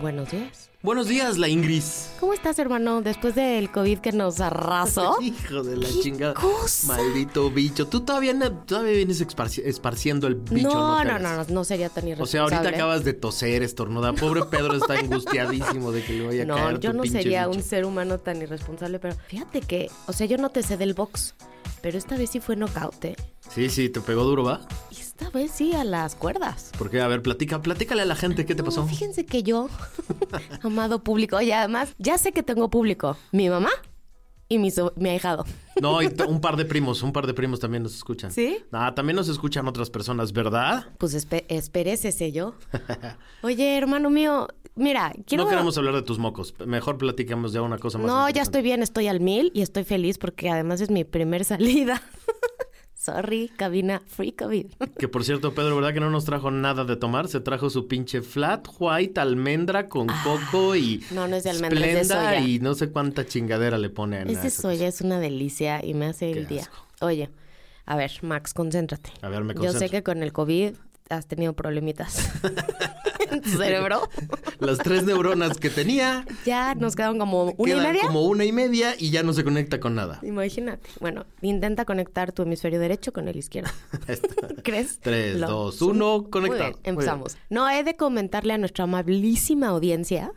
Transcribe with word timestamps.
Buenos 0.00 0.30
días. 0.30 0.70
Buenos 0.82 1.08
días, 1.08 1.38
la 1.38 1.48
Ingris. 1.48 2.10
¿Cómo 2.20 2.32
estás, 2.32 2.58
hermano? 2.58 3.02
Después 3.02 3.34
del 3.34 3.70
COVID 3.70 3.98
que 3.98 4.12
nos 4.12 4.38
arrasó. 4.40 5.16
Hijo 5.22 5.62
de 5.64 5.76
la 5.76 5.88
¿Qué 5.88 6.00
chingada. 6.00 6.34
cosa? 6.34 6.86
Maldito 6.88 7.50
bicho. 7.50 7.88
Tú 7.88 8.00
todavía, 8.02 8.32
no- 8.32 8.52
todavía 8.52 8.92
vienes 8.92 9.20
esparci- 9.26 9.62
esparciendo 9.64 10.26
el 10.28 10.36
bicho. 10.36 10.68
no, 10.68 11.02
no, 11.04 11.18
no, 11.18 11.36
no, 11.36 11.44
no 11.48 11.64
sería 11.64 11.88
tan 11.88 12.04
O 12.04 12.08
irresponsable. 12.08 12.48
sea, 12.50 12.58
ahorita 12.58 12.76
acabas 12.76 13.04
de 13.04 13.12
toser, 13.14 13.62
estornudar. 13.62 14.14
Pobre 14.14 14.44
Pedro 14.44 14.74
está 14.76 14.94
angustiadísimo 14.94 15.90
de 15.90 16.04
que 16.04 16.12
le 16.12 16.26
vaya 16.26 16.44
a 16.44 16.46
caer 16.46 16.74
No, 16.74 16.80
yo 16.80 16.90
tu 16.92 16.96
no 16.98 17.04
sería 17.06 17.46
bicho. 17.48 17.58
un 17.58 17.64
ser 17.64 17.84
humano 17.84 18.18
tan 18.18 18.40
irresponsable, 18.40 18.98
pero 19.00 19.16
fíjate 19.26 19.62
que, 19.62 19.90
o 20.06 20.12
sea, 20.12 20.26
yo 20.26 20.36
no 20.38 20.50
te 20.50 20.62
sé 20.62 20.76
del 20.76 20.94
box, 20.94 21.34
pero 21.82 21.98
esta 21.98 22.16
vez 22.16 22.30
sí 22.30 22.38
fue 22.40 22.54
knockout, 22.54 23.04
¿eh? 23.04 23.16
Sí, 23.52 23.68
sí, 23.70 23.88
te 23.88 24.00
pegó 24.00 24.22
duro, 24.24 24.44
¿va? 24.44 24.60
Y 24.90 24.96
esta 25.18 25.30
vez 25.36 25.50
sí 25.50 25.72
a 25.74 25.82
las 25.82 26.14
cuerdas. 26.14 26.70
¿Por 26.78 26.90
qué? 26.90 27.00
A 27.00 27.08
ver, 27.08 27.22
platica, 27.22 27.60
platícale 27.60 28.02
a 28.02 28.04
la 28.04 28.14
gente 28.14 28.46
qué 28.46 28.54
te 28.54 28.62
No, 28.62 28.66
pasó. 28.66 28.86
fíjense 28.86 29.26
que 29.26 29.42
yo, 29.42 29.68
amado 30.62 31.02
público, 31.02 31.40
y 31.40 31.50
además, 31.50 31.94
ya 31.98 32.18
sé 32.18 32.30
que 32.32 32.44
tengo 32.44 32.70
público. 32.70 33.16
Mi 33.32 33.48
mamá 33.50 33.70
y 34.48 34.58
mi, 34.58 34.70
so- 34.70 34.92
mi 34.96 35.08
ahijado. 35.08 35.44
No, 35.82 36.00
y 36.02 36.06
un 36.28 36.40
par 36.40 36.56
de 36.56 36.64
primos, 36.64 37.02
un 37.02 37.12
par 37.12 37.26
de 37.26 37.34
primos 37.34 37.58
también 37.58 37.82
nos 37.82 37.96
escuchan. 37.96 38.30
¿Sí? 38.30 38.58
Ah, 38.70 38.94
también 38.94 39.16
nos 39.16 39.28
escuchan 39.28 39.66
otras 39.66 39.90
personas, 39.90 40.32
¿verdad? 40.32 40.86
Pues 40.98 41.14
espe 41.14 41.44
espérese 41.48 42.30
yo. 42.30 42.54
Oye, 43.42 43.76
hermano 43.76 44.10
mío, 44.10 44.46
mira, 44.76 45.12
quiero... 45.26 45.42
No 45.44 45.50
queremos 45.50 45.76
hablar 45.78 45.94
de 45.96 46.02
tus 46.02 46.20
mocos. 46.20 46.54
Mejor 46.64 46.96
platicamos 46.96 47.52
de 47.52 47.58
una 47.58 47.78
cosa 47.78 47.98
más. 47.98 48.06
No, 48.06 48.30
ya 48.30 48.42
estoy 48.42 48.62
bien, 48.62 48.84
estoy 48.84 49.08
al 49.08 49.18
mil 49.18 49.50
y 49.52 49.62
estoy 49.62 49.82
feliz 49.82 50.16
porque 50.16 50.48
además 50.48 50.80
es 50.80 50.90
mi 50.90 51.02
primer 51.02 51.44
salida. 51.44 52.00
Sorry, 53.12 53.50
cabina 53.56 54.02
free 54.06 54.32
COVID. 54.32 54.66
Que 54.98 55.08
por 55.08 55.24
cierto, 55.24 55.54
Pedro, 55.54 55.76
¿verdad 55.76 55.94
que 55.94 56.00
no 56.00 56.10
nos 56.10 56.24
trajo 56.24 56.50
nada 56.50 56.84
de 56.84 56.96
tomar? 56.96 57.28
Se 57.28 57.40
trajo 57.40 57.70
su 57.70 57.86
pinche 57.88 58.22
flat 58.22 58.66
white 58.78 59.18
almendra 59.20 59.88
con 59.88 60.08
coco 60.24 60.74
y 60.76 61.02
Ah, 61.10 61.14
no, 61.14 61.28
no 61.28 61.36
es 61.36 61.44
de 61.44 61.50
almendra, 61.50 61.86
es 61.86 62.08
de 62.08 62.14
soya. 62.14 62.40
y 62.40 62.58
no 62.58 62.74
sé 62.74 62.90
cuánta 62.90 63.26
chingadera 63.26 63.78
le 63.78 63.90
ponen. 63.90 64.28
a 64.28 64.32
Ese 64.32 64.48
esa 64.48 64.62
soya 64.62 64.88
es 64.88 65.00
una 65.00 65.20
delicia 65.20 65.84
y 65.84 65.94
me 65.94 66.06
hace 66.06 66.32
Qué 66.32 66.38
el 66.40 66.46
día. 66.46 66.62
asco. 66.62 66.76
Oye, 67.00 67.30
a 67.86 67.96
ver, 67.96 68.10
Max, 68.22 68.52
concéntrate. 68.54 69.10
A 69.22 69.28
ver, 69.28 69.44
me 69.44 69.54
Yo 69.54 69.60
concentro. 69.60 69.80
sé 69.80 69.90
que 69.90 70.02
con 70.02 70.22
el 70.22 70.32
COVID 70.32 70.74
has 71.10 71.26
tenido 71.26 71.52
problemitas 71.54 72.30
en 73.30 73.40
tu 73.42 73.50
cerebro. 73.50 74.08
Las 74.60 74.78
tres 74.78 75.04
neuronas 75.04 75.58
que 75.58 75.70
tenía 75.70 76.24
Ya 76.44 76.74
nos 76.74 76.96
quedaron 76.96 77.18
como 77.18 77.52
una 77.56 77.72
y 77.72 77.76
media. 77.80 78.02
como 78.02 78.22
una 78.24 78.44
y 78.44 78.52
media 78.52 78.94
y 78.98 79.10
ya 79.10 79.22
no 79.22 79.32
se 79.32 79.44
conecta 79.44 79.80
con 79.80 79.94
nada. 79.94 80.18
Imagínate. 80.22 80.88
Bueno, 81.00 81.26
intenta 81.42 81.84
conectar 81.84 82.32
tu 82.32 82.42
hemisferio 82.42 82.80
derecho 82.80 83.12
con 83.12 83.28
el 83.28 83.36
izquierdo. 83.36 83.70
¿Crees? 84.64 84.98
Tres, 85.00 85.36
Lo- 85.36 85.48
dos, 85.48 85.82
uno, 85.82 86.20
Muy 86.20 86.30
conectado. 86.30 86.58
bien, 86.64 86.72
Muy 86.74 86.82
bien. 86.82 86.94
empezamos. 86.94 87.36
No, 87.50 87.68
he 87.70 87.84
de 87.84 87.96
comentarle 87.96 88.52
a 88.54 88.58
nuestra 88.58 88.84
amabilísima 88.84 89.68
audiencia 89.68 90.32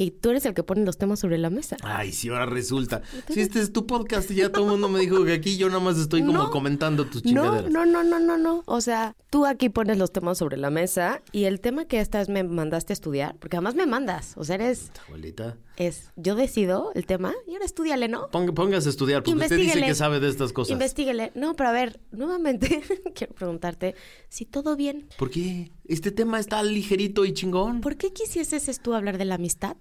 que 0.00 0.10
tú 0.10 0.30
eres 0.30 0.46
el 0.46 0.54
que 0.54 0.62
pone 0.62 0.82
los 0.84 0.96
temas 0.96 1.20
sobre 1.20 1.36
la 1.36 1.50
mesa. 1.50 1.76
Ay, 1.82 2.12
sí, 2.12 2.28
ahora 2.30 2.46
resulta. 2.46 3.02
Si 3.28 3.40
este 3.40 3.60
es 3.60 3.70
tu 3.72 3.86
podcast 3.86 4.30
y 4.30 4.36
ya 4.36 4.50
todo 4.50 4.64
el 4.64 4.70
mundo 4.70 4.88
me 4.88 4.98
dijo 5.00 5.24
que 5.26 5.32
aquí 5.34 5.58
yo 5.58 5.68
nada 5.68 5.80
más 5.80 5.98
estoy 5.98 6.20
como 6.22 6.32
No. 6.44 6.50
comentando 6.50 7.04
tus 7.04 7.22
No, 7.26 7.28
chingaderas. 7.42 7.70
no, 7.70 7.84
no, 7.84 8.02
no, 8.02 8.18
no, 8.18 8.38
no. 8.38 8.62
O 8.64 8.80
sea, 8.80 9.14
tú 9.28 9.44
aquí 9.44 9.68
pones 9.68 9.98
los 9.98 10.10
temas 10.10 10.38
sobre 10.38 10.56
la 10.56 10.70
mesa 10.70 11.20
y 11.32 11.44
el 11.44 11.60
tema 11.60 11.84
que 11.84 12.00
esta 12.00 12.18
vez 12.18 12.30
me 12.30 12.42
mandaste 12.44 12.92
a 12.92 12.94
estudiar, 12.94 13.36
porque 13.38 13.56
además 13.58 13.74
me 13.74 13.84
mandas, 13.86 14.32
o 14.38 14.44
sea, 14.44 14.54
eres, 14.54 14.90
Abuelita. 15.06 15.56
Es, 15.86 16.10
yo 16.16 16.34
decido 16.34 16.92
el 16.94 17.06
tema 17.06 17.34
y 17.46 17.52
ahora 17.54 17.64
estudiale, 17.64 18.08
¿no? 18.08 18.28
Ponga- 18.30 18.52
póngase 18.54 18.88
a 18.88 18.90
estudiar, 18.90 19.22
porque 19.22 19.40
usted 19.42 19.56
dice 19.56 19.80
que 19.82 19.94
sabe 19.94 20.20
de 20.20 20.28
estas 20.28 20.52
cosas. 20.52 20.72
Investíguele. 20.72 21.32
No, 21.34 21.56
pero 21.56 21.70
a 21.70 21.72
ver, 21.72 22.00
nuevamente 22.10 22.82
quiero 23.14 23.34
preguntarte 23.34 23.94
si 24.28 24.44
todo 24.44 24.76
bien. 24.76 25.08
¿Por 25.18 25.30
qué? 25.30 25.72
Este 25.86 26.10
tema 26.10 26.38
está 26.38 26.62
ligerito 26.62 27.24
y 27.24 27.32
chingón. 27.32 27.80
¿Por 27.80 27.96
qué 27.96 28.12
quisieses 28.12 28.80
tú 28.80 28.94
hablar 28.94 29.18
de 29.18 29.24
la 29.24 29.36
amistad? 29.36 29.76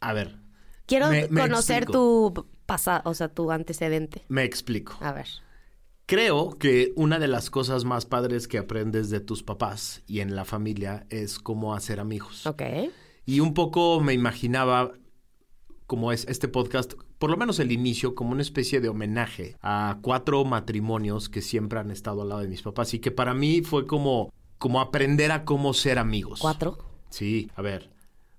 A 0.00 0.12
ver, 0.12 0.36
Quiero 0.86 1.08
Me- 1.10 1.28
me 1.28 1.40
conocer 1.42 1.82
explico. 1.82 2.32
tu 2.34 2.46
pasado, 2.64 3.02
o 3.10 3.14
sea, 3.14 3.28
tu 3.28 3.50
antecedente. 3.50 4.24
me 4.28 4.44
explico. 4.44 4.96
A 5.00 5.12
ver. 5.12 5.26
Creo 6.06 6.56
que 6.58 6.92
una 6.96 7.18
de 7.18 7.28
las 7.28 7.50
cosas 7.50 7.84
más 7.84 8.06
padres 8.06 8.48
que 8.48 8.56
aprendes 8.56 9.10
de 9.10 9.20
tus 9.20 9.42
papás 9.42 10.02
y 10.06 10.20
en 10.20 10.34
la 10.34 10.46
familia 10.46 11.06
es 11.10 11.38
cómo 11.38 11.74
hacer 11.74 12.00
amigos. 12.00 12.46
Ok. 12.46 12.62
Y 13.26 13.40
un 13.40 13.52
poco 13.52 14.00
me 14.00 14.14
imaginaba 14.14 14.92
como 15.88 16.12
es 16.12 16.24
este 16.28 16.46
podcast, 16.46 16.92
por 17.18 17.30
lo 17.30 17.36
menos 17.36 17.58
el 17.58 17.72
inicio, 17.72 18.14
como 18.14 18.30
una 18.32 18.42
especie 18.42 18.80
de 18.80 18.88
homenaje 18.90 19.56
a 19.62 19.98
cuatro 20.02 20.44
matrimonios 20.44 21.28
que 21.28 21.42
siempre 21.42 21.80
han 21.80 21.90
estado 21.90 22.22
al 22.22 22.28
lado 22.28 22.42
de 22.42 22.48
mis 22.48 22.62
papás 22.62 22.92
y 22.94 23.00
que 23.00 23.10
para 23.10 23.32
mí 23.34 23.62
fue 23.62 23.86
como, 23.86 24.30
como 24.58 24.80
aprender 24.82 25.32
a 25.32 25.44
cómo 25.46 25.72
ser 25.74 25.98
amigos. 25.98 26.40
¿Cuatro? 26.40 26.78
Sí, 27.08 27.50
a 27.56 27.62
ver. 27.62 27.90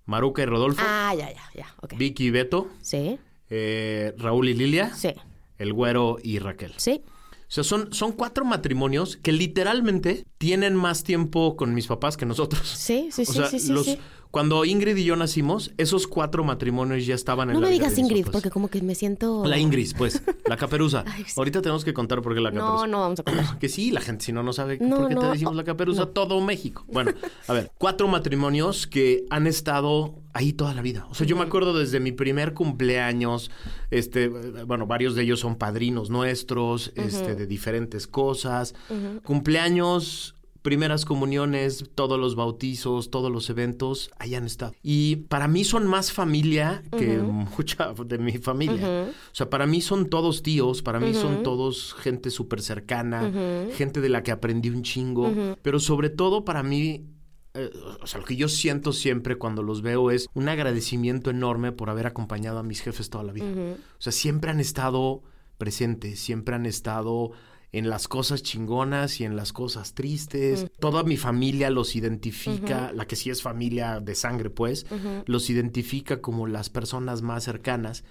Maruca 0.05 0.43
y 0.43 0.45
Rodolfo, 0.45 0.81
Ah, 0.85 1.13
ya, 1.17 1.33
ya, 1.33 1.41
ya. 1.55 1.75
Ok. 1.81 1.95
Vicky 1.97 2.25
y 2.27 2.29
Beto, 2.29 2.67
Sí, 2.81 3.17
eh, 3.49 4.13
Raúl 4.17 4.47
y 4.49 4.53
Lilia, 4.53 4.93
sí, 4.95 5.09
el 5.57 5.73
güero 5.73 6.17
y 6.23 6.37
Raquel. 6.39 6.73
sí. 6.77 7.01
O 7.47 7.51
sea, 7.51 7.63
son, 7.63 7.91
son 7.93 8.11
cuatro 8.11 8.45
matrimonios 8.45 9.17
que 9.17 9.31
literalmente 9.31 10.23
tienen 10.37 10.75
más 10.75 11.03
tiempo 11.03 11.55
con 11.55 11.73
mis 11.73 11.87
papás 11.87 12.15
que 12.15 12.27
nosotros. 12.27 12.61
Sí, 12.69 13.09
sí, 13.11 13.23
O 13.27 13.31
sí, 13.31 13.33
sea, 13.33 13.47
sí, 13.47 13.57
sí, 13.59 13.71
los- 13.73 13.85
sí. 13.87 13.97
Cuando 14.31 14.63
Ingrid 14.63 14.95
y 14.97 15.03
yo 15.05 15.15
nacimos, 15.15 15.71
esos 15.77 16.05
cuatro 16.07 16.43
matrimonios 16.43 17.05
ya 17.05 17.15
estaban 17.15 17.49
en 17.49 17.55
No 17.55 17.61
la 17.61 17.67
me 17.67 17.73
vida 17.73 17.85
digas 17.85 17.97
Ingrid, 17.97 18.21
papás. 18.25 18.33
porque 18.33 18.49
como 18.51 18.67
que 18.67 18.81
me 18.81 18.93
siento... 18.93 19.43
La 19.45 19.57
Ingrid, 19.57 19.95
pues, 19.97 20.21
la 20.45 20.55
caperuza. 20.55 21.03
Ay, 21.07 21.23
sí. 21.25 21.33
Ahorita 21.37 21.61
tenemos 21.61 21.83
que 21.83 21.93
contar 21.93 22.21
por 22.21 22.35
qué 22.35 22.39
la 22.41 22.51
caperuza. 22.51 22.73
No, 22.73 22.87
no 22.87 22.99
vamos 22.99 23.19
a 23.19 23.23
contar. 23.23 23.45
Que 23.59 23.69
sí, 23.69 23.89
la 23.91 24.01
gente 24.01 24.25
si 24.25 24.31
no 24.31 24.43
no 24.43 24.53
sabe 24.53 24.77
No, 24.79 24.97
por 24.97 25.07
qué 25.09 25.15
te 25.15 25.21
no, 25.21 25.31
decimos 25.31 25.55
la 25.55 25.63
caperuza, 25.63 26.01
no. 26.01 26.07
todo 26.09 26.39
México. 26.41 26.85
Bueno, 26.91 27.11
a 27.47 27.53
ver, 27.53 27.71
cuatro 27.77 28.07
matrimonios 28.07 28.85
que 28.87 29.25
han 29.29 29.47
estado 29.47 30.15
ahí 30.33 30.53
toda 30.53 30.73
la 30.75 30.81
vida. 30.83 31.07
O 31.09 31.15
sea, 31.15 31.25
yo 31.25 31.35
me 31.35 31.43
acuerdo 31.43 31.77
desde 31.77 31.99
mi 31.99 32.11
primer 32.11 32.53
cumpleaños, 32.53 33.49
este, 33.89 34.27
bueno, 34.29 34.85
varios 34.85 35.15
de 35.15 35.23
ellos 35.23 35.39
son 35.39 35.55
padrinos 35.55 36.09
nuestros, 36.11 36.91
este, 36.95 37.33
de 37.35 37.47
diferentes 37.47 38.05
cosas. 38.05 38.75
Cumpleaños, 39.23 40.35
primeras 40.61 41.05
comuniones, 41.05 41.89
todos 41.95 42.19
los 42.19 42.35
bautizos, 42.35 43.09
todos 43.09 43.31
los 43.31 43.49
eventos, 43.49 44.11
ahí 44.17 44.35
han 44.35 44.45
estado. 44.45 44.73
Y 44.83 45.17
para 45.27 45.47
mí 45.47 45.63
son 45.63 45.87
más 45.87 46.11
familia 46.11 46.83
que 46.97 47.17
mucha 47.17 47.93
de 47.93 48.17
mi 48.17 48.37
familia. 48.37 49.09
O 49.09 49.35
sea, 49.35 49.49
para 49.49 49.65
mí 49.65 49.81
son 49.81 50.09
todos 50.09 50.43
tíos, 50.43 50.81
para 50.81 50.99
mí 50.99 51.13
son 51.13 51.43
todos 51.43 51.93
gente 51.93 52.29
súper 52.29 52.61
cercana, 52.61 53.67
gente 53.73 54.01
de 54.01 54.09
la 54.09 54.23
que 54.23 54.31
aprendí 54.31 54.69
un 54.69 54.83
chingo, 54.83 55.31
pero 55.61 55.79
sobre 55.79 56.09
todo 56.09 56.43
para 56.43 56.63
mí... 56.63 57.05
eh, 57.53 57.71
o 58.01 58.07
sea, 58.07 58.19
lo 58.19 58.25
que 58.25 58.35
yo 58.35 58.47
siento 58.47 58.93
siempre 58.93 59.37
cuando 59.37 59.63
los 59.63 59.81
veo 59.81 60.11
es 60.11 60.27
un 60.33 60.49
agradecimiento 60.49 61.29
enorme 61.29 61.71
por 61.71 61.89
haber 61.89 62.05
acompañado 62.05 62.59
a 62.59 62.63
mis 62.63 62.81
jefes 62.81 63.09
toda 63.09 63.23
la 63.23 63.33
vida. 63.33 63.47
O 63.47 64.01
sea, 64.01 64.11
siempre 64.11 64.51
han 64.51 64.59
estado 64.59 65.23
presentes, 65.57 66.19
siempre 66.19 66.55
han 66.55 66.65
estado 66.65 67.31
en 67.71 67.89
las 67.89 68.07
cosas 68.07 68.41
chingonas 68.43 69.19
y 69.19 69.25
en 69.25 69.35
las 69.35 69.53
cosas 69.53 69.93
tristes. 69.93 70.67
Toda 70.79 71.03
mi 71.03 71.17
familia 71.17 71.69
los 71.69 71.95
identifica, 71.95 72.91
la 72.93 73.05
que 73.05 73.15
sí 73.15 73.29
es 73.29 73.41
familia 73.41 73.99
de 73.99 74.15
sangre, 74.15 74.49
pues, 74.49 74.85
los 75.25 75.49
identifica 75.49 76.21
como 76.21 76.47
las 76.47 76.69
personas 76.69 77.21
más 77.21 77.43
cercanas. 77.43 78.03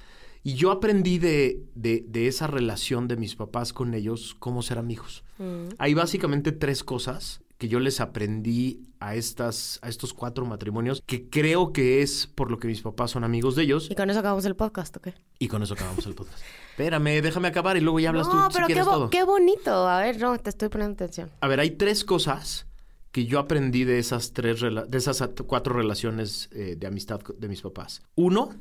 Y 0.44 0.54
yo 0.54 0.70
aprendí 0.70 1.18
de, 1.18 1.64
de, 1.74 2.04
de 2.08 2.28
esa 2.28 2.46
relación 2.46 3.08
de 3.08 3.16
mis 3.16 3.34
papás 3.34 3.72
con 3.72 3.92
ellos, 3.94 4.36
cómo 4.38 4.62
ser 4.62 4.78
amigos. 4.78 5.24
Mm. 5.38 5.74
Hay 5.78 5.94
básicamente 5.94 6.52
tres 6.52 6.84
cosas 6.84 7.42
que 7.58 7.68
yo 7.68 7.80
les 7.80 8.00
aprendí 8.00 8.84
a, 9.00 9.14
estas, 9.16 9.78
a 9.82 9.88
estos 9.88 10.14
cuatro 10.14 10.46
matrimonios, 10.46 11.02
que 11.06 11.28
creo 11.28 11.72
que 11.72 12.02
es 12.02 12.26
por 12.26 12.50
lo 12.50 12.58
que 12.58 12.68
mis 12.68 12.80
papás 12.82 13.10
son 13.12 13.24
amigos 13.24 13.56
de 13.56 13.64
ellos. 13.64 13.88
Y 13.90 13.94
con 13.94 14.08
eso 14.10 14.20
acabamos 14.20 14.44
el 14.44 14.56
podcast, 14.56 14.96
¿o 14.96 15.00
qué? 15.00 15.14
Y 15.38 15.48
con 15.48 15.62
eso 15.62 15.74
acabamos 15.74 16.06
el 16.06 16.14
podcast. 16.14 16.40
Espérame, 16.70 17.20
déjame 17.22 17.48
acabar 17.48 17.76
y 17.76 17.80
luego 17.80 17.98
ya 18.00 18.08
hablas 18.10 18.26
no, 18.28 18.32
tú 18.32 18.38
si 18.50 18.54
pero 18.54 18.66
qué, 18.66 18.72
quieres 18.74 18.86
bo- 18.86 18.92
todo. 18.92 19.10
qué 19.10 19.22
bonito. 19.24 19.88
A 19.88 20.00
ver, 20.00 20.18
no, 20.20 20.38
te 20.38 20.50
estoy 20.50 20.68
poniendo 20.68 20.94
atención. 20.94 21.30
A 21.40 21.48
ver, 21.48 21.60
hay 21.60 21.72
tres 21.72 22.04
cosas 22.04 22.66
que 23.12 23.24
yo 23.26 23.38
aprendí 23.38 23.84
de 23.84 23.98
esas 23.98 24.32
tres 24.32 24.60
de 24.60 24.98
esas 24.98 25.22
at- 25.22 25.40
cuatro 25.46 25.74
relaciones 25.74 26.48
eh, 26.52 26.76
de 26.78 26.86
amistad 26.86 27.20
de 27.38 27.48
mis 27.48 27.62
papás. 27.62 28.02
Uno, 28.16 28.54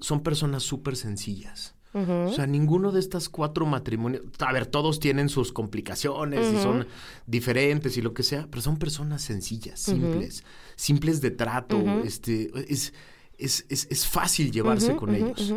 son 0.00 0.22
personas 0.22 0.62
súper 0.62 0.96
sencillas. 0.96 1.74
O 1.96 2.32
sea, 2.32 2.46
ninguno 2.46 2.92
de 2.92 3.00
estas 3.00 3.30
cuatro 3.30 3.64
matrimonios, 3.64 4.22
a 4.40 4.52
ver, 4.52 4.66
todos 4.66 5.00
tienen 5.00 5.30
sus 5.30 5.52
complicaciones 5.52 6.52
y 6.52 6.62
son 6.62 6.86
diferentes 7.26 7.96
y 7.96 8.02
lo 8.02 8.12
que 8.12 8.22
sea, 8.22 8.46
pero 8.50 8.60
son 8.60 8.76
personas 8.76 9.22
sencillas, 9.22 9.80
simples, 9.80 10.44
simples 10.76 11.22
de 11.22 11.30
trato, 11.30 11.82
este, 12.04 12.50
es, 12.70 12.92
es, 13.38 13.64
es, 13.70 13.86
es 13.90 14.06
fácil 14.06 14.50
llevarse 14.50 14.94
con 14.94 15.14
ellos. 15.14 15.54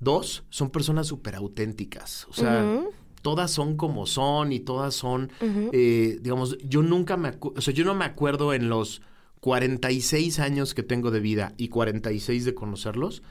Dos, 0.00 0.44
son 0.48 0.70
personas 0.70 1.08
súper 1.08 1.34
auténticas. 1.34 2.26
O 2.30 2.34
sea, 2.34 2.84
todas 3.22 3.50
son 3.50 3.76
como 3.76 4.06
son 4.06 4.52
y 4.52 4.60
todas 4.60 4.94
son, 4.94 5.30
eh, 5.72 6.18
digamos, 6.20 6.56
yo 6.58 6.82
nunca 6.82 7.16
me 7.16 7.28
acuerdo, 7.28 7.58
o 7.58 7.62
sea, 7.62 7.74
yo 7.74 7.84
no 7.84 7.94
me 7.94 8.04
acuerdo 8.04 8.54
en 8.54 8.68
los 8.68 9.02
46 9.40 10.38
años 10.38 10.74
que 10.74 10.82
tengo 10.82 11.10
de 11.10 11.20
vida 11.20 11.54
y 11.56 11.68
46 11.68 12.44
de 12.44 12.54
conocerlos, 12.54 13.22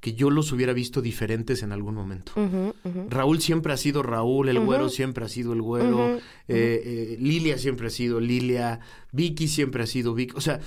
que 0.00 0.12
yo 0.14 0.30
los 0.30 0.52
hubiera 0.52 0.72
visto 0.72 1.00
diferentes 1.02 1.62
en 1.62 1.72
algún 1.72 1.94
momento. 1.94 2.32
Raúl 3.08 3.40
siempre 3.40 3.72
ha 3.72 3.76
sido 3.76 4.02
Raúl, 4.02 4.48
el 4.48 4.60
güero 4.60 4.88
siempre 4.88 5.24
ha 5.24 5.28
sido 5.28 5.52
el 5.52 5.62
güero, 5.62 6.16
eh, 6.16 6.20
eh, 6.48 7.16
Lilia 7.18 7.58
siempre 7.58 7.88
ha 7.88 7.90
sido 7.90 8.20
Lilia, 8.20 8.78
Vicky 9.10 9.48
siempre 9.48 9.82
ha 9.82 9.86
sido 9.86 10.14
Vicky. 10.14 10.34
O 10.36 10.40
sea, 10.40 10.60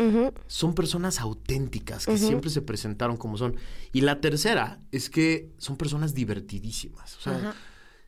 son 0.48 0.74
personas 0.76 1.20
auténticas 1.22 2.06
que 2.06 2.18
siempre 2.28 2.50
se 2.50 2.62
presentaron 2.62 3.16
como 3.18 3.38
son. 3.38 3.56
Y 3.94 4.02
la 4.02 4.20
tercera 4.20 4.82
es 4.92 5.10
que 5.10 5.52
son 5.58 5.78
personas 5.78 6.14
divertidísimas. 6.14 7.16
O 7.18 7.22
sea, 7.22 7.54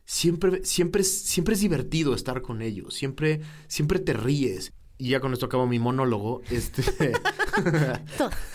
siempre, 0.04 0.64
siempre, 0.66 1.00
es- 1.02 1.22
siempre 1.22 1.54
es 1.54 1.60
divertido 1.60 2.14
estar 2.14 2.42
con 2.42 2.60
ellos. 2.62 2.92
Siempre, 2.94 3.40
siempre 3.68 4.00
te 4.00 4.12
ríes. 4.12 4.72
Y 4.98 5.08
ya 5.10 5.20
con 5.20 5.32
esto 5.32 5.46
acabo 5.46 5.66
mi 5.66 5.78
monólogo. 5.78 6.42
Este, 6.50 6.82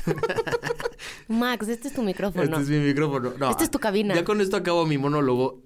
Max, 1.27 1.67
este 1.67 1.87
es 1.89 1.93
tu 1.93 2.01
micrófono. 2.03 2.43
este 2.43 2.61
es 2.61 2.69
mi 2.69 2.79
micrófono. 2.79 3.33
No, 3.37 3.49
Esta 3.49 3.63
es 3.63 3.71
tu 3.71 3.79
cabina. 3.79 4.15
Ya 4.15 4.23
con 4.23 4.41
esto 4.41 4.57
acabo 4.57 4.85
mi 4.85 4.97
monólogo. 4.97 5.61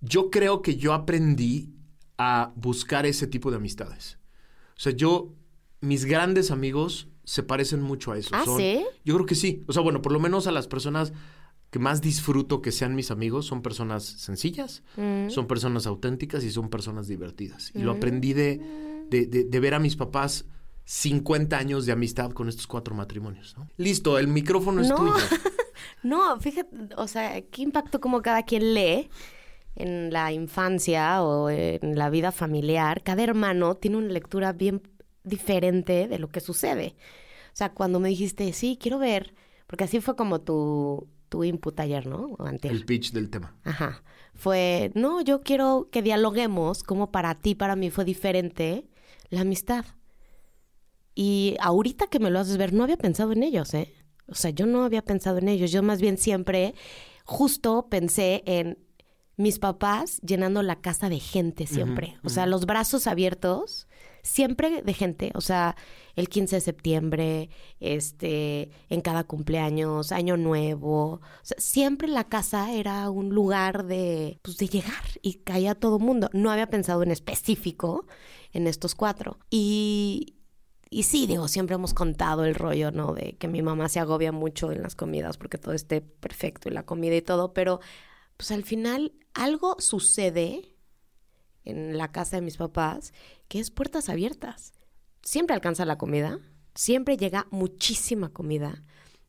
Yo 0.00 0.30
creo 0.30 0.62
que 0.62 0.76
yo 0.76 0.92
aprendí 0.94 1.70
a 2.18 2.52
buscar 2.56 3.06
ese 3.06 3.26
tipo 3.26 3.50
de 3.50 3.56
amistades. 3.56 4.18
O 4.76 4.80
sea, 4.80 4.92
yo, 4.92 5.32
mis 5.80 6.04
grandes 6.04 6.50
amigos 6.50 7.08
se 7.24 7.42
parecen 7.42 7.82
mucho 7.82 8.12
a 8.12 8.18
eso. 8.18 8.30
¿Ah, 8.32 8.44
Son- 8.44 8.58
sí? 8.58 8.82
Yo 9.04 9.14
creo 9.14 9.26
que 9.26 9.34
sí. 9.34 9.62
O 9.68 9.72
sea, 9.72 9.82
bueno, 9.82 10.00
por 10.02 10.12
lo 10.12 10.20
menos 10.20 10.46
a 10.46 10.52
las 10.52 10.66
personas 10.68 11.12
que 11.70 11.78
más 11.78 12.00
disfruto 12.00 12.62
que 12.62 12.72
sean 12.72 12.94
mis 12.96 13.10
amigos 13.12 13.46
son 13.46 13.62
personas 13.62 14.02
sencillas, 14.04 14.82
Mm. 14.96 15.28
son 15.30 15.46
personas 15.46 15.86
auténticas 15.86 16.42
y 16.44 16.50
son 16.50 16.68
personas 16.68 17.06
divertidas. 17.06 17.70
Y 17.74 17.80
lo 17.82 17.92
aprendí 17.92 18.32
de, 18.32 18.60
de, 19.08 19.26
de- 19.26 19.44
de 19.44 19.60
ver 19.60 19.74
a 19.74 19.78
mis 19.78 19.94
papás 19.96 20.46
50 20.92 21.56
años 21.56 21.86
de 21.86 21.92
amistad 21.92 22.32
con 22.32 22.48
estos 22.48 22.66
cuatro 22.66 22.96
matrimonios. 22.96 23.56
¿no? 23.56 23.68
Listo, 23.76 24.18
el 24.18 24.26
micrófono 24.26 24.80
es 24.82 24.88
No. 24.88 24.96
tuyo. 24.96 25.12
No, 26.02 26.38
fíjate, 26.40 26.76
o 26.96 27.06
sea, 27.06 27.40
qué 27.42 27.62
impacto 27.62 28.00
como 28.00 28.22
cada 28.22 28.42
quien 28.42 28.74
lee 28.74 29.08
en 29.76 30.12
la 30.12 30.32
infancia 30.32 31.22
o 31.22 31.48
en 31.48 31.96
la 31.96 32.10
vida 32.10 32.32
familiar. 32.32 33.02
Cada 33.02 33.22
hermano 33.22 33.76
tiene 33.76 33.98
una 33.98 34.08
lectura 34.08 34.52
bien 34.52 34.82
diferente 35.24 36.08
de 36.08 36.18
lo 36.18 36.28
que 36.28 36.40
sucede. 36.40 36.96
O 37.52 37.56
sea, 37.56 37.72
cuando 37.72 38.00
me 38.00 38.08
dijiste, 38.08 38.52
sí, 38.52 38.78
quiero 38.80 38.98
ver, 38.98 39.34
porque 39.66 39.84
así 39.84 40.00
fue 40.00 40.16
como 40.16 40.40
tu, 40.40 41.06
tu 41.28 41.44
input 41.44 41.78
ayer, 41.80 42.06
¿no? 42.06 42.34
O 42.38 42.44
antier. 42.46 42.72
El 42.72 42.84
pitch 42.84 43.12
del 43.12 43.30
tema. 43.30 43.54
Ajá. 43.64 44.02
Fue, 44.34 44.90
no, 44.94 45.20
yo 45.20 45.42
quiero 45.42 45.88
que 45.92 46.02
dialoguemos 46.02 46.82
cómo 46.82 47.10
para 47.12 47.34
ti, 47.36 47.54
para 47.54 47.76
mí 47.76 47.90
fue 47.90 48.04
diferente 48.04 48.86
la 49.28 49.42
amistad. 49.42 49.84
Y 51.14 51.56
ahorita 51.60 52.06
que 52.06 52.20
me 52.20 52.30
lo 52.30 52.38
haces 52.38 52.56
ver, 52.56 52.72
no 52.72 52.84
había 52.84 52.96
pensado 52.96 53.32
en 53.32 53.42
ellos, 53.42 53.74
¿eh? 53.74 53.92
O 54.28 54.34
sea, 54.34 54.50
yo 54.50 54.66
no 54.66 54.84
había 54.84 55.02
pensado 55.02 55.38
en 55.38 55.48
ellos. 55.48 55.72
Yo 55.72 55.82
más 55.82 56.00
bien 56.00 56.16
siempre, 56.16 56.74
justo 57.24 57.88
pensé 57.90 58.42
en 58.46 58.78
mis 59.36 59.58
papás 59.58 60.20
llenando 60.20 60.62
la 60.62 60.80
casa 60.80 61.08
de 61.08 61.18
gente 61.18 61.66
siempre. 61.66 62.18
O 62.22 62.28
sea, 62.28 62.46
los 62.46 62.66
brazos 62.66 63.06
abiertos, 63.06 63.88
siempre 64.22 64.82
de 64.82 64.92
gente. 64.92 65.32
O 65.34 65.40
sea, 65.40 65.76
el 66.14 66.28
15 66.28 66.56
de 66.56 66.60
septiembre, 66.60 67.50
este, 67.80 68.70
en 68.90 69.00
cada 69.00 69.24
cumpleaños, 69.24 70.12
año 70.12 70.36
nuevo. 70.36 71.14
O 71.14 71.20
sea, 71.42 71.56
siempre 71.58 72.06
la 72.06 72.24
casa 72.24 72.72
era 72.72 73.08
un 73.10 73.30
lugar 73.30 73.86
de, 73.86 74.38
pues, 74.42 74.58
de 74.58 74.68
llegar 74.68 75.04
y 75.22 75.34
caía 75.34 75.74
todo 75.74 75.98
mundo. 75.98 76.28
No 76.34 76.50
había 76.50 76.68
pensado 76.68 77.02
en 77.02 77.10
específico 77.10 78.06
en 78.52 78.66
estos 78.66 78.94
cuatro. 78.94 79.38
Y, 79.50 80.34
y 80.92 81.04
sí, 81.04 81.28
digo, 81.28 81.46
siempre 81.46 81.76
hemos 81.76 81.94
contado 81.94 82.44
el 82.44 82.56
rollo, 82.56 82.90
¿no? 82.90 83.14
De 83.14 83.36
que 83.36 83.46
mi 83.46 83.62
mamá 83.62 83.88
se 83.88 84.00
agobia 84.00 84.32
mucho 84.32 84.72
en 84.72 84.82
las 84.82 84.96
comidas 84.96 85.38
porque 85.38 85.56
todo 85.56 85.72
esté 85.72 86.00
perfecto 86.00 86.68
y 86.68 86.72
la 86.72 86.84
comida 86.84 87.14
y 87.14 87.22
todo, 87.22 87.54
pero 87.54 87.80
pues 88.36 88.50
al 88.50 88.64
final 88.64 89.12
algo 89.32 89.76
sucede 89.78 90.76
en 91.64 91.96
la 91.96 92.10
casa 92.10 92.36
de 92.36 92.42
mis 92.42 92.56
papás 92.56 93.12
que 93.46 93.60
es 93.60 93.70
puertas 93.70 94.08
abiertas. 94.08 94.72
Siempre 95.22 95.54
alcanza 95.54 95.84
la 95.84 95.96
comida, 95.96 96.40
siempre 96.74 97.16
llega 97.16 97.46
muchísima 97.52 98.30
comida, 98.30 98.82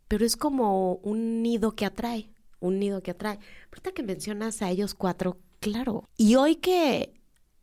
pero 0.07 0.25
es 0.25 0.37
como 0.37 0.95
un 0.95 1.43
nido 1.43 1.75
que 1.75 1.85
atrae, 1.85 2.31
un 2.59 2.79
nido 2.79 3.03
que 3.03 3.11
atrae. 3.11 3.37
Ahorita 3.65 3.91
que 3.91 4.01
mencionas 4.01 4.63
a 4.63 4.71
ellos 4.71 4.95
cuatro, 4.95 5.37
claro. 5.59 6.09
Y 6.17 6.35
hoy 6.35 6.55
que 6.55 7.20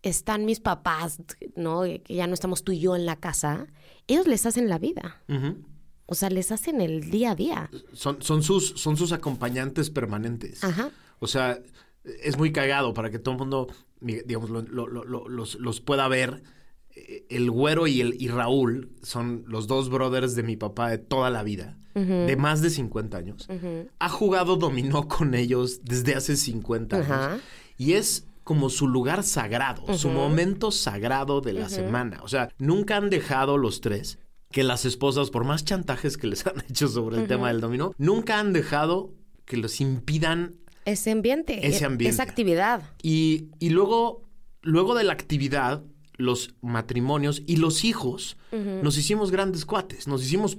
están 0.09 0.45
mis 0.45 0.61
papás, 0.61 1.21
¿no? 1.57 1.83
Que 1.83 2.03
ya 2.09 2.27
no 2.27 2.35
estamos 2.35 2.65
tú 2.65 2.73
y 2.73 2.81
yo 2.81 2.97
en 2.97 3.07
la 3.07 3.17
casa, 3.17 3.67
ellos 4.07 4.27
les 4.27 4.47
hacen 4.47 4.69
la 4.69 4.79
vida. 4.79 5.23
O 6.07 6.15
sea, 6.15 6.31
les 6.31 6.51
hacen 6.53 6.81
el 6.81 7.11
día 7.11 7.33
a 7.33 7.35
día. 7.35 7.71
son, 7.93 8.23
son, 8.23 8.43
sus, 8.43 8.69
son 8.81 8.97
sus 8.97 9.13
acompañantes 9.13 9.91
permanentes. 9.91 10.65
Ajá. 10.65 10.91
O 11.19 11.27
sea, 11.27 11.59
es 12.23 12.39
muy 12.39 12.51
cagado 12.53 12.95
para 12.95 13.11
que 13.11 13.19
todo 13.19 13.33
el 13.33 13.39
mundo, 13.41 13.69
digamos, 14.01 14.49
lo- 14.49 14.63
lo- 14.63 14.87
lo- 14.87 15.05
lo- 15.05 15.29
los, 15.29 15.57
los 15.57 15.81
pueda 15.81 16.09
ver. 16.09 16.43
Eh, 16.95 17.27
El 17.29 17.51
güero 17.51 17.87
y, 17.87 18.01
el, 18.01 18.15
y 18.19 18.29
Raúl 18.29 18.93
son 19.03 19.45
los 19.49 19.67
dos 19.67 19.91
brothers 19.91 20.35
de 20.35 20.43
mi 20.43 20.57
papá 20.57 20.89
de 20.91 20.97
toda 20.99 21.29
la 21.31 21.43
vida, 21.43 21.77
de 21.95 22.37
más 22.37 22.63
de 22.63 22.71
50 22.71 23.19
años. 23.19 23.49
Ha 23.99 24.09
jugado 24.09 24.57
dominó 24.57 25.09
con 25.09 25.35
ellos 25.35 25.81
desde 25.85 26.15
hace 26.15 26.37
50 26.37 26.97
años. 26.97 27.43
Y 27.77 27.95
es 27.95 28.28
como 28.49 28.71
su 28.71 28.89
lugar 28.89 29.25
sagrado, 29.25 29.99
su 29.99 30.09
momento 30.09 30.71
sagrado 30.71 31.43
de 31.43 31.53
la 31.53 31.69
semana. 31.69 32.21
O 32.23 32.29
sea, 32.29 32.49
nunca 32.57 32.97
han 32.97 33.11
dejado 33.11 33.59
los 33.59 33.83
tres 33.83 34.19
que 34.51 34.65
las 34.65 34.87
esposas, 34.87 35.29
por 35.29 35.45
más 35.45 35.67
chantajes 35.67 36.17
que 36.17 36.29
les 36.29 36.47
han 36.47 36.65
hecho 36.67 36.89
sobre 36.89 37.19
el 37.19 37.29
tema 37.29 37.49
del 37.49 37.61
dominó, 37.61 37.93
nunca 37.99 38.39
han 38.39 38.55
dejado 38.55 39.13
que 39.45 39.59
los 39.59 39.83
impidan 39.83 40.55
Ese 40.87 41.11
ambiente. 41.11 41.67
Ese 41.67 41.85
e- 41.85 41.87
ambiente. 41.89 42.15
Esa 42.15 42.23
actividad. 42.23 42.81
y, 43.03 43.49
y 43.59 43.69
luego, 43.69 44.23
luego 44.63 44.95
de 44.95 45.05
la 45.05 45.13
actividad, 45.13 45.83
los 46.17 46.55
matrimonios 46.63 47.43
y 47.47 47.57
los 47.57 47.85
hijos, 47.85 48.39
nos 48.83 48.97
hicimos 48.97 49.31
grandes 49.31 49.67
cuates, 49.67 50.09
nos 50.09 50.25
hicimos 50.25 50.57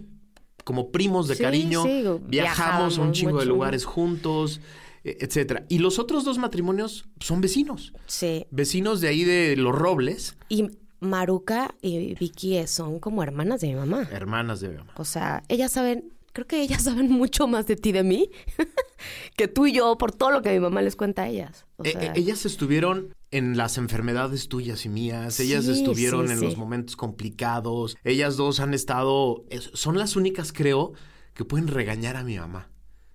como 0.63 0.91
primos 0.91 1.27
de 1.27 1.37
Sí, 1.37 1.41
cariño, 1.41 1.81
sí, 1.81 2.03
viajamos 2.27 2.99
a 2.99 3.01
un 3.01 3.13
chingo 3.13 3.39
de 3.39 3.47
lugares 3.47 3.83
juntos, 3.83 4.61
etcétera. 5.03 5.65
Y 5.69 5.79
los 5.79 5.99
otros 5.99 6.23
dos 6.23 6.37
matrimonios 6.37 7.05
son 7.19 7.41
vecinos, 7.41 7.93
Sí. 8.07 8.45
vecinos 8.51 9.01
de 9.01 9.07
ahí 9.09 9.23
de 9.23 9.55
Los 9.55 9.75
Robles, 9.75 10.35
Y 10.49 10.67
Maruca 10.99 11.75
y 11.81 12.15
Vicky 12.15 12.65
son 12.67 12.99
como 12.99 13.23
hermanas 13.23 13.61
de 13.61 13.67
mi 13.69 13.75
mamá. 13.75 14.07
hermanas 14.11 14.59
de 14.59 14.69
mi 14.69 14.75
mamá. 14.77 14.93
O 14.97 15.05
sea, 15.05 15.43
ellas 15.47 15.71
saben, 15.71 16.11
creo 16.33 16.45
que 16.47 16.61
ellas 16.61 16.83
saben 16.83 17.09
mucho 17.09 17.47
más 17.47 17.67
de 17.67 17.75
ti 17.77 17.91
de 17.91 18.03
mí 18.03 18.29
que 19.37 19.47
tú 19.47 19.65
y 19.67 19.73
yo 19.73 19.97
por 19.97 20.11
todo 20.11 20.31
lo 20.31 20.41
que 20.41 20.51
mi 20.51 20.59
mamá 20.59 20.81
les 20.81 20.95
cuenta 20.95 21.23
a 21.23 21.29
ellas. 21.29 21.65
O 21.77 21.85
Eh, 21.85 21.91
sea, 21.93 22.03
eh, 22.03 22.11
ellas 22.15 22.45
estuvieron 22.45 23.13
en 23.31 23.55
las 23.57 23.77
enfermedades 23.77 24.49
tuyas 24.49 24.85
y 24.85 24.89
mías, 24.89 25.39
ellas 25.39 25.65
Sí, 25.65 25.71
estuvieron 25.71 26.27
sí, 26.27 26.33
en 26.33 26.39
sí. 26.39 26.45
los 26.45 26.57
momentos 26.57 26.95
complicados, 26.95 27.95
ellas 28.03 28.37
dos 28.37 28.59
han 28.59 28.73
estado, 28.73 29.45
es- 29.49 29.69
son 29.73 29.97
las 29.97 30.15
únicas 30.15 30.51
creo 30.51 30.93
que 31.33 31.45
pueden 31.45 31.67
regañar 31.67 32.15
a 32.17 32.23
mi 32.23 32.37
mamá. 32.37 32.68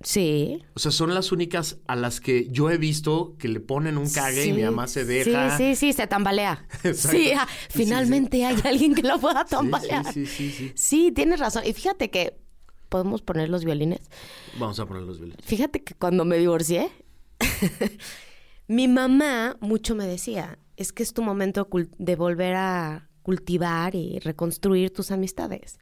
Sí. 0.04 0.62
O 0.74 0.78
sea, 0.78 0.92
son 0.92 1.14
las 1.14 1.32
únicas 1.32 1.78
a 1.86 1.96
las 1.96 2.20
que 2.20 2.48
yo 2.50 2.70
he 2.70 2.76
visto 2.78 3.34
que 3.38 3.48
le 3.48 3.58
ponen 3.58 3.98
un 3.98 4.08
cague 4.08 4.44
y 4.46 4.52
mi 4.52 4.62
mamá 4.62 4.86
se 4.86 5.04
deja. 5.04 5.56
Sí, 5.56 5.74
sí, 5.74 5.76
sí, 5.76 5.92
se 5.94 6.06
tambalea. 6.06 6.66
Sí, 6.94 7.32
ah, 7.36 7.48
Sí, 7.48 7.66
sí, 7.70 7.84
finalmente 7.84 8.44
hay 8.44 8.56
alguien 8.64 8.94
que 8.94 9.02
la 9.02 9.18
pueda 9.18 9.44
tambalear. 9.44 10.12
sí, 10.12 10.26
sí, 10.26 10.50
sí, 10.50 10.52
sí. 10.52 10.72
Sí, 10.74 11.12
tienes 11.12 11.40
razón. 11.40 11.64
Y 11.66 11.72
fíjate 11.72 12.10
que 12.10 12.36
¿podemos 12.94 13.22
poner 13.22 13.48
los 13.48 13.64
violines? 13.64 14.02
Vamos 14.58 14.78
a 14.78 14.86
poner 14.86 15.02
los 15.02 15.18
violines. 15.18 15.44
Fíjate 15.44 15.82
que 15.82 15.94
cuando 15.94 16.24
me 16.24 16.36
divorcié, 16.38 16.92
mi 18.68 18.86
mamá 18.86 19.56
mucho 19.60 19.94
me 19.94 20.06
decía, 20.06 20.58
es 20.76 20.92
que 20.92 21.02
es 21.02 21.12
tu 21.12 21.22
momento 21.22 21.68
de 21.98 22.16
volver 22.16 22.54
a 22.54 23.08
cultivar 23.22 23.94
y 23.94 24.18
reconstruir 24.20 24.92
tus 24.92 25.10
amistades. 25.10 25.78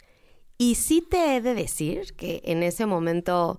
Y 0.59 0.77
sí 0.77 1.03
te 1.03 1.37
he 1.37 1.41
de 1.41 1.55
decir 1.55 2.15
que 2.15 2.41
en 2.45 2.63
ese 2.63 2.87
momento 2.87 3.59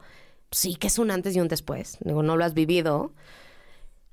sí 0.54 0.76
que 0.76 0.88
es 0.88 1.00
un 1.00 1.12
antes 1.12 1.36
y 1.36 1.40
un 1.40 1.48
después. 1.48 1.98
Digo, 2.02 2.24
no 2.24 2.38
lo 2.38 2.46
has 2.46 2.54
vivido, 2.54 3.14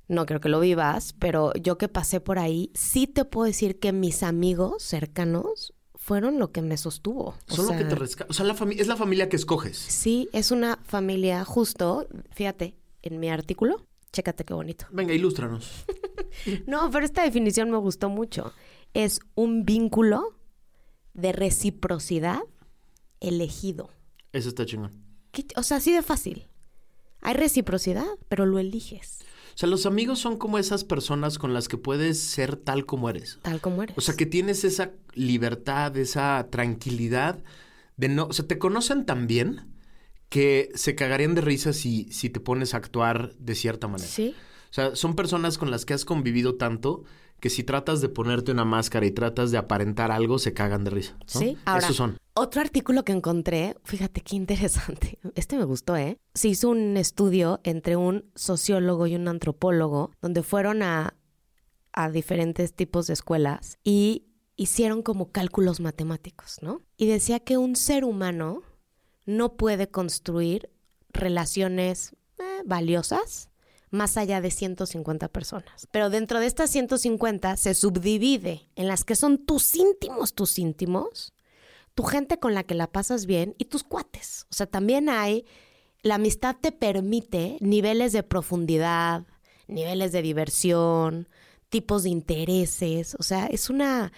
no 0.09 0.27
creo 0.27 0.41
que 0.41 0.49
lo 0.49 0.61
vivas, 0.61 1.15
pero 1.19 1.53
yo 1.55 1.79
que 1.79 1.89
pasé 1.89 2.21
por 2.21 2.39
ahí, 2.39 2.71
sí 2.75 3.07
te 3.07 3.25
puedo 3.25 3.47
decir 3.47 3.79
que 3.79 3.93
mis 3.93 4.23
amigos 4.23 4.83
cercanos 4.83 5.75
fueron 5.95 6.39
lo 6.39 6.51
que 6.51 6.63
me 6.63 6.77
sostuvo. 6.77 7.35
O 7.49 7.55
Son 7.55 7.67
lo 7.67 7.77
que 7.77 7.85
te 7.85 7.95
rescata. 7.95 8.31
O 8.31 8.35
sea, 8.35 8.45
la 8.45 8.55
es 8.77 8.89
la 8.89 8.97
familia 8.97 9.29
que 9.29 9.37
escoges. 9.37 9.77
Sí, 9.77 10.29
es 10.33 10.51
una 10.51 10.79
familia 10.83 11.45
justo, 11.45 12.09
fíjate, 12.33 12.75
en 13.03 13.21
mi 13.21 13.29
artículo, 13.29 13.87
chécate 14.13 14.45
qué 14.45 14.55
bonito. 14.55 14.87
Venga, 14.91 15.15
ilústranos. 15.15 15.85
No, 16.65 16.89
pero 16.93 17.05
esta 17.05 17.25
definición 17.25 17.73
me 17.73 17.77
gustó 17.79 18.09
mucho. 18.09 18.53
Es 18.95 19.19
un 19.35 19.65
vínculo 19.65 20.39
de 21.13 21.33
reciprocidad 21.33 22.39
elegido. 23.19 23.91
Eso 24.33 24.51
está 24.51 24.65
chingón. 24.65 25.10
¿Qué- 25.33 25.47
O 25.57 25.63
sea, 25.63 25.79
así 25.79 25.93
de 25.93 26.03
fácil. 26.03 26.47
Hay 27.23 27.35
reciprocidad, 27.35 28.07
pero 28.29 28.47
lo 28.47 28.59
eliges, 28.59 29.19
O 29.55 29.59
sea, 29.61 29.69
los 29.69 29.85
amigos 29.85 30.19
son 30.19 30.39
como 30.39 30.57
esas 30.59 30.85
personas 30.85 31.37
con 31.39 31.53
las 31.53 31.69
que 31.69 31.77
puedes 31.77 32.19
ser 32.19 32.57
tal 32.57 32.87
como 32.87 33.11
eres. 33.11 33.39
tal 33.43 33.61
como 33.61 33.83
eres. 33.83 33.99
O 33.99 34.01
sea, 34.01 34.15
que 34.17 34.25
tienes 34.25 34.65
esa 34.65 34.93
libertad, 35.15 35.95
esa 35.99 36.47
tranquilidad 36.51 37.39
de 37.99 38.09
no... 38.09 38.25
O 38.27 38.33
sea, 38.33 38.47
te 38.47 38.59
conocen 38.59 39.05
tan 39.05 39.27
bien 39.27 39.67
que 40.31 40.71
se 40.75 40.95
cagarían 40.95 41.35
de 41.35 41.43
risa 41.43 41.73
si, 41.75 42.11
si 42.13 42.31
te 42.31 42.41
pones 42.41 42.73
a 42.73 42.79
actuar 42.79 43.35
de 43.39 43.55
cierta 43.55 43.87
manera. 43.89 44.09
Sí. 44.09 44.35
O 44.71 44.73
sea, 44.73 44.95
son 44.97 45.15
personas 45.17 45.59
con 45.59 45.71
las 45.71 45.85
que 45.85 45.93
has 45.95 46.05
convivido 46.07 46.55
tanto 46.55 47.03
que 47.41 47.51
si 47.51 47.65
tratas 47.65 48.01
de 48.01 48.09
ponerte 48.09 48.53
una 48.53 48.65
máscara 48.65 49.07
y 49.07 49.11
tratas 49.11 49.51
de 49.51 49.59
aparentar 49.59 50.11
algo, 50.13 50.39
se 50.39 50.53
cagan 50.53 50.85
de 50.85 50.91
risa. 50.91 51.17
¿no? 51.19 51.41
Sí, 51.41 51.57
ahora, 51.65 51.85
Esos 51.85 51.97
son. 51.97 52.19
Otro 52.35 52.61
artículo 52.61 53.05
que 53.05 53.13
encontré, 53.13 53.77
fíjate 53.85 54.21
qué 54.21 54.37
interesante. 54.37 55.19
Este 55.35 55.57
me 55.57 55.65
gustó, 55.65 55.97
¿eh? 55.97 56.19
Se 56.35 56.49
hizo 56.49 56.69
un 56.69 56.97
estudio 56.97 57.61
entre 57.65 57.97
un 57.97 58.27
sociólogo 58.35 59.07
y 59.07 59.17
un 59.17 59.27
antropólogo, 59.29 60.13
donde 60.21 60.43
fueron 60.43 60.83
a, 60.83 61.15
a 61.93 62.11
diferentes 62.11 62.75
tipos 62.75 63.07
de 63.07 63.15
escuelas 63.15 63.79
y 63.83 64.27
hicieron 64.57 65.03
como 65.03 65.33
cálculos 65.33 65.81
matemáticos, 65.81 66.59
¿no? 66.61 66.83
Y 66.97 67.07
decía 67.07 67.41
que 67.41 67.57
un 67.57 67.77
ser 67.77 68.05
humano 68.05 68.63
no 69.25 69.57
puede 69.57 69.89
construir 69.89 70.71
relaciones 71.13 72.15
eh, 72.39 72.63
valiosas 72.65 73.50
más 73.91 74.17
allá 74.17 74.41
de 74.41 74.51
150 74.51 75.29
personas. 75.29 75.87
Pero 75.91 76.11
dentro 76.11 76.41
de 76.41 76.47
estas 76.47 76.71
150 76.71 77.57
se 77.57 77.75
subdivide 77.75 78.69
en 78.77 78.89
las 78.89 79.05
que 79.05 79.17
son 79.17 79.39
tus 79.39 79.75
íntimos, 79.75 80.35
tus 80.35 80.59
íntimos, 80.59 81.33
tu 81.95 82.05
gente 82.05 82.39
con 82.39 82.55
la 82.55 82.65
que 82.65 82.75
la 82.75 82.87
pasas 82.87 83.27
bien 83.27 83.55
y 83.59 83.67
tus 83.67 83.83
cuates. 83.83 84.47
O 84.51 84.55
sea, 84.55 84.67
también 84.67 85.09
hay, 85.09 85.45
la 86.03 86.15
amistad 86.17 86.57
te 86.61 86.73
permite 86.73 87.57
niveles 87.61 88.13
de 88.13 88.23
profundidad, 88.23 89.27
niveles 89.67 90.13
de 90.13 90.23
diversión, 90.23 91.29
tipos 91.69 92.05
de 92.05 92.11
intereses. 92.11 93.17
O 93.19 93.23
sea, 93.23 93.47
es 93.47 93.71
una, 93.71 94.13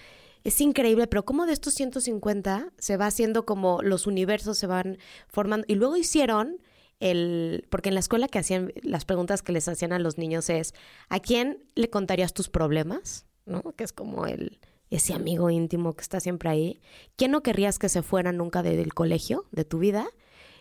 es 0.44 0.60
increíble, 0.60 1.06
pero 1.06 1.24
como 1.24 1.46
de 1.46 1.54
estos 1.54 1.74
150 1.74 2.72
se 2.78 2.96
va 2.96 3.06
haciendo 3.06 3.46
como 3.46 3.80
los 3.82 4.06
universos 4.06 4.58
se 4.58 4.66
van 4.66 4.98
formando. 5.28 5.64
Y 5.68 5.76
luego 5.76 5.96
hicieron 5.96 6.58
el, 7.10 7.66
porque 7.70 7.88
en 7.88 7.94
la 7.94 8.00
escuela 8.00 8.28
que 8.28 8.38
hacían, 8.38 8.72
las 8.82 9.04
preguntas 9.04 9.42
que 9.42 9.52
les 9.52 9.66
hacían 9.68 9.92
a 9.92 9.98
los 9.98 10.18
niños 10.18 10.48
es, 10.48 10.72
¿a 11.08 11.18
quién 11.20 11.62
le 11.74 11.90
contarías 11.90 12.32
tus 12.32 12.48
problemas? 12.48 13.26
¿No? 13.44 13.62
Que 13.76 13.82
es 13.84 13.92
como 13.92 14.26
el, 14.26 14.60
ese 14.88 15.12
amigo 15.12 15.50
íntimo 15.50 15.94
que 15.94 16.02
está 16.02 16.20
siempre 16.20 16.48
ahí. 16.48 16.80
¿Quién 17.16 17.32
no 17.32 17.42
querrías 17.42 17.78
que 17.78 17.88
se 17.88 18.02
fuera 18.02 18.30
nunca 18.30 18.62
de- 18.62 18.76
del 18.76 18.94
colegio, 18.94 19.46
de 19.50 19.64
tu 19.64 19.78
vida? 19.78 20.06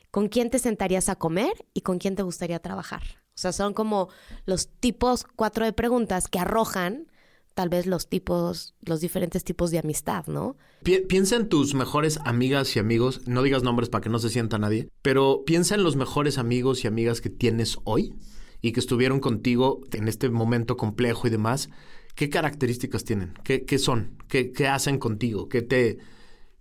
¿Con 0.10 0.28
quién 0.30 0.50
te 0.50 0.58
sentarías 0.60 1.10
a 1.10 1.16
comer 1.16 1.54
y 1.74 1.82
con 1.82 2.00
quién 2.00 2.16
te 2.16 2.24
gustaría 2.24 2.60
trabajar? 2.60 3.04
O 3.36 3.40
sea, 3.42 3.54
son 3.54 3.74
como 3.74 4.10
los 4.46 4.68
tipos 4.68 5.26
cuatro 5.36 5.64
de 5.64 5.74
preguntas 5.74 6.28
que 6.28 6.40
arrojan 6.40 7.08
tal 7.54 7.70
vez 7.70 7.86
los 7.86 8.08
tipos, 8.08 8.74
los 8.82 9.02
diferentes 9.02 9.44
tipos 9.44 9.72
de 9.72 9.80
amistad, 9.80 10.26
¿no? 10.28 10.56
Pi- 10.84 11.02
piensa 11.08 11.36
en 11.36 11.50
tus 11.50 11.74
mejores 11.76 12.20
amigas 12.26 12.76
y 12.76 12.80
amigos. 12.80 13.22
No 13.28 13.44
digas 13.44 13.64
nombres 13.64 13.90
para 13.90 14.02
que 14.02 14.10
no 14.10 14.20
se 14.20 14.30
sienta 14.30 14.58
nadie. 14.58 14.90
Pero 15.02 15.44
piensa 15.46 15.76
en 15.76 15.84
los 15.84 15.96
mejores 15.96 16.38
amigos 16.38 16.84
y 16.84 16.88
amigas 16.88 17.22
que 17.22 17.30
tienes 17.30 17.78
hoy 17.84 18.16
y 18.62 18.72
que 18.72 18.80
estuvieron 18.80 19.20
contigo 19.20 19.82
en 19.94 20.08
este 20.08 20.30
momento 20.30 20.78
complejo 20.78 21.28
y 21.28 21.32
demás. 21.32 21.70
¿Qué 22.16 22.30
características 22.30 23.04
tienen? 23.04 23.34
¿Qué, 23.44 23.66
qué 23.66 23.78
son? 23.80 24.18
¿Qué, 24.28 24.52
qué 24.52 24.68
hacen 24.68 24.98
contigo? 25.00 25.48
¿Qué 25.50 25.62
te, 25.62 25.98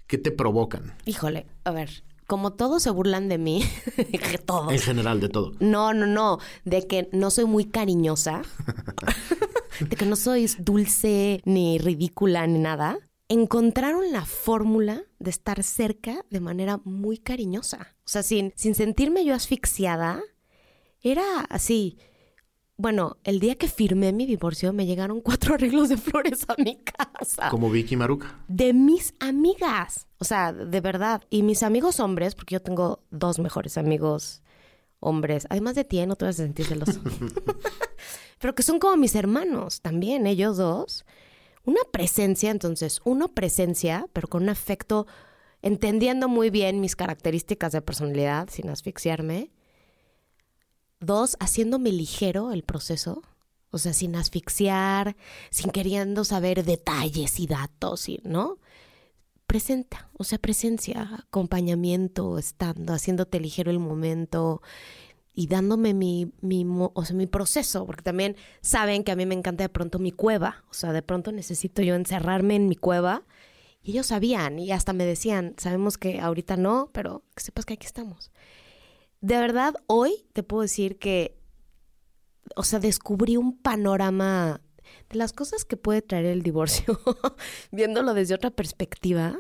¿Qué 0.07 0.17
te 0.19 0.31
provocan? 0.31 0.95
Híjole, 1.07 1.47
a 1.65 1.71
ver, 1.73 2.05
como 2.27 2.53
todos 2.53 2.85
se 2.85 2.91
burlan 2.91 3.29
de 3.29 3.39
mí, 3.39 3.65
que 3.97 4.39
todos. 4.39 4.73
En 4.73 4.79
general, 4.79 5.19
de 5.21 5.29
todo. 5.29 5.53
No, 5.59 5.93
no, 5.93 6.07
no, 6.07 6.39
de 6.65 6.87
que 6.87 7.09
no 7.13 7.31
soy 7.33 7.47
muy 7.47 7.65
cariñosa, 7.65 8.43
de 9.89 9.97
que 9.97 10.07
no 10.07 10.17
soy 10.17 10.47
dulce 10.59 11.41
ni 11.45 11.79
ridícula 11.79 12.47
ni 12.47 12.59
nada, 12.59 12.99
encontraron 13.29 14.13
la 14.13 14.25
fórmula 14.25 15.03
de 15.19 15.31
estar 15.31 15.63
cerca 15.63 16.25
de 16.31 16.41
manera 16.41 16.81
muy 16.85 17.19
cariñosa. 17.19 17.95
O 18.05 18.09
sea, 18.09 18.23
sin, 18.23 18.53
sin 18.57 18.75
sentirme 18.75 19.25
yo 19.25 19.35
asfixiada, 19.35 20.21
era 21.03 21.41
así. 21.49 21.99
Bueno, 22.77 23.19
el 23.25 23.41
día 23.41 23.57
que 23.57 23.69
firmé 23.69 24.13
mi 24.13 24.27
divorcio 24.27 24.73
me 24.73 24.87
llegaron 24.87 25.21
cuatro 25.23 25.55
arreglos 25.55 25.89
de 25.91 25.97
flores 25.97 26.45
a 26.49 26.55
mi 26.63 26.79
casa 26.83 27.51
Como 27.51 27.71
Vicky 27.71 27.95
Maruca. 27.97 28.39
de 28.49 28.73
mis 28.73 29.15
amigas. 29.21 30.09
O 30.19 30.25
sea, 30.25 30.53
de 30.53 30.81
verdad. 30.81 31.23
Y 31.31 31.43
mis 31.43 31.63
amigos 31.63 32.01
hombres, 32.01 32.35
porque 32.35 32.55
yo 32.55 32.63
tengo 32.63 33.05
dos 33.11 33.39
mejores 33.39 33.79
amigos 33.79 34.43
hombres, 35.03 35.47
además 35.49 35.75
de 35.77 35.85
ti, 35.85 35.99
¿eh? 36.01 36.07
no 36.07 36.17
te 36.17 36.27
vas 36.27 36.39
a 36.41 36.43
sentir 36.43 36.67
celoso. 36.67 37.01
Pero 38.41 38.55
que 38.55 38.63
son 38.63 38.79
como 38.79 38.97
mis 38.97 39.15
hermanos 39.15 39.83
también, 39.83 40.27
ellos 40.27 40.57
dos. 40.57 41.05
Una 41.65 41.81
presencia, 41.93 42.51
entonces, 42.51 43.01
uno 43.05 43.29
presencia, 43.29 44.09
pero 44.15 44.29
con 44.29 44.45
un 44.45 44.49
afecto, 44.49 45.07
entendiendo 45.61 46.27
muy 46.27 46.49
bien 46.49 46.81
mis 46.81 46.97
características 46.97 47.73
de 47.73 47.83
personalidad, 47.83 48.49
sin 48.51 48.71
asfixiarme. 48.71 49.51
Dos, 51.01 51.37
haciéndome 51.39 51.93
ligero 51.93 52.51
el 52.53 52.63
proceso. 52.63 53.23
O 53.71 53.79
sea, 53.79 53.93
sin 53.93 54.17
asfixiar, 54.17 55.17
sin 55.51 55.71
queriendo 55.71 56.25
saber 56.25 56.65
detalles 56.65 57.39
y 57.39 57.47
datos, 57.47 58.09
y, 58.09 58.21
¿no? 58.25 58.59
Presenta, 59.47 60.09
o 60.17 60.25
sea, 60.25 60.39
presencia, 60.39 61.09
acompañamiento, 61.29 62.39
estando, 62.39 62.95
haciéndote 62.95 63.39
ligero 63.39 63.71
el 63.71 63.79
momento 63.81 64.63
y 65.41 65.47
dándome 65.47 65.95
mi, 65.95 66.33
mi, 66.41 66.67
o 66.69 67.05
sea, 67.05 67.17
mi 67.17 67.27
proceso, 67.27 67.87
porque 67.87 68.03
también 68.03 68.37
saben 68.61 69.05
que 69.05 69.13
a 69.13 69.17
mí 69.17 69.25
me 69.27 69.35
encanta 69.35 69.65
de 69.65 69.69
pronto 69.69 69.99
mi 69.99 70.13
cueva, 70.13 70.65
o 70.71 70.75
sea, 70.75 70.93
de 70.93 71.03
pronto 71.03 71.33
necesito 71.33 71.83
yo 71.83 71.95
encerrarme 71.95 72.57
en 72.57 72.69
mi 72.69 72.77
cueva 72.77 73.25
y 73.83 73.93
ellos 73.93 74.09
sabían 74.09 74.59
y 74.59 74.73
hasta 74.73 74.93
me 74.93 75.07
decían, 75.07 75.55
sabemos 75.57 75.97
que 75.97 76.21
ahorita 76.21 76.57
no, 76.57 76.91
pero 76.93 77.23
que 77.35 77.43
sepas 77.43 77.65
que 77.65 77.75
aquí 77.75 77.87
estamos. 77.87 78.31
De 79.21 79.37
verdad, 79.37 79.75
hoy 79.87 80.27
te 80.33 80.43
puedo 80.43 80.63
decir 80.63 80.99
que 80.99 81.41
o 82.57 82.63
sea, 82.63 82.79
descubrí 82.79 83.37
un 83.37 83.57
panorama 83.57 84.61
de 85.09 85.17
las 85.17 85.33
cosas 85.33 85.65
que 85.65 85.77
puede 85.77 86.03
traer 86.03 86.27
el 86.27 86.43
divorcio, 86.43 87.01
viéndolo 87.71 88.15
desde 88.15 88.35
otra 88.35 88.51
perspectiva, 88.51 89.39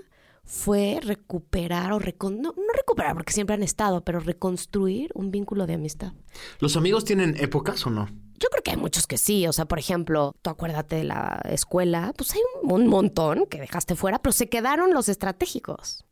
fue 0.50 0.98
recuperar 1.00 1.92
o 1.92 2.00
recon 2.00 2.42
no, 2.42 2.52
no 2.56 2.72
recuperar 2.76 3.14
porque 3.14 3.32
siempre 3.32 3.54
han 3.54 3.62
estado, 3.62 4.04
pero 4.04 4.18
reconstruir 4.18 5.12
un 5.14 5.30
vínculo 5.30 5.64
de 5.64 5.74
amistad. 5.74 6.12
¿Los 6.58 6.76
amigos 6.76 7.04
tienen 7.04 7.36
épocas 7.38 7.86
o 7.86 7.90
no? 7.90 8.08
Yo 8.40 8.48
creo 8.48 8.62
que 8.64 8.72
hay 8.72 8.76
muchos 8.76 9.06
que 9.06 9.16
sí, 9.16 9.46
o 9.46 9.52
sea, 9.52 9.66
por 9.66 9.78
ejemplo, 9.78 10.34
tú 10.42 10.50
acuérdate 10.50 10.96
de 10.96 11.04
la 11.04 11.40
escuela, 11.44 12.12
pues 12.16 12.32
hay 12.34 12.40
un, 12.62 12.72
un 12.72 12.88
montón 12.88 13.46
que 13.46 13.60
dejaste 13.60 13.94
fuera, 13.94 14.20
pero 14.20 14.32
se 14.32 14.48
quedaron 14.48 14.92
los 14.92 15.08
estratégicos. 15.08 16.04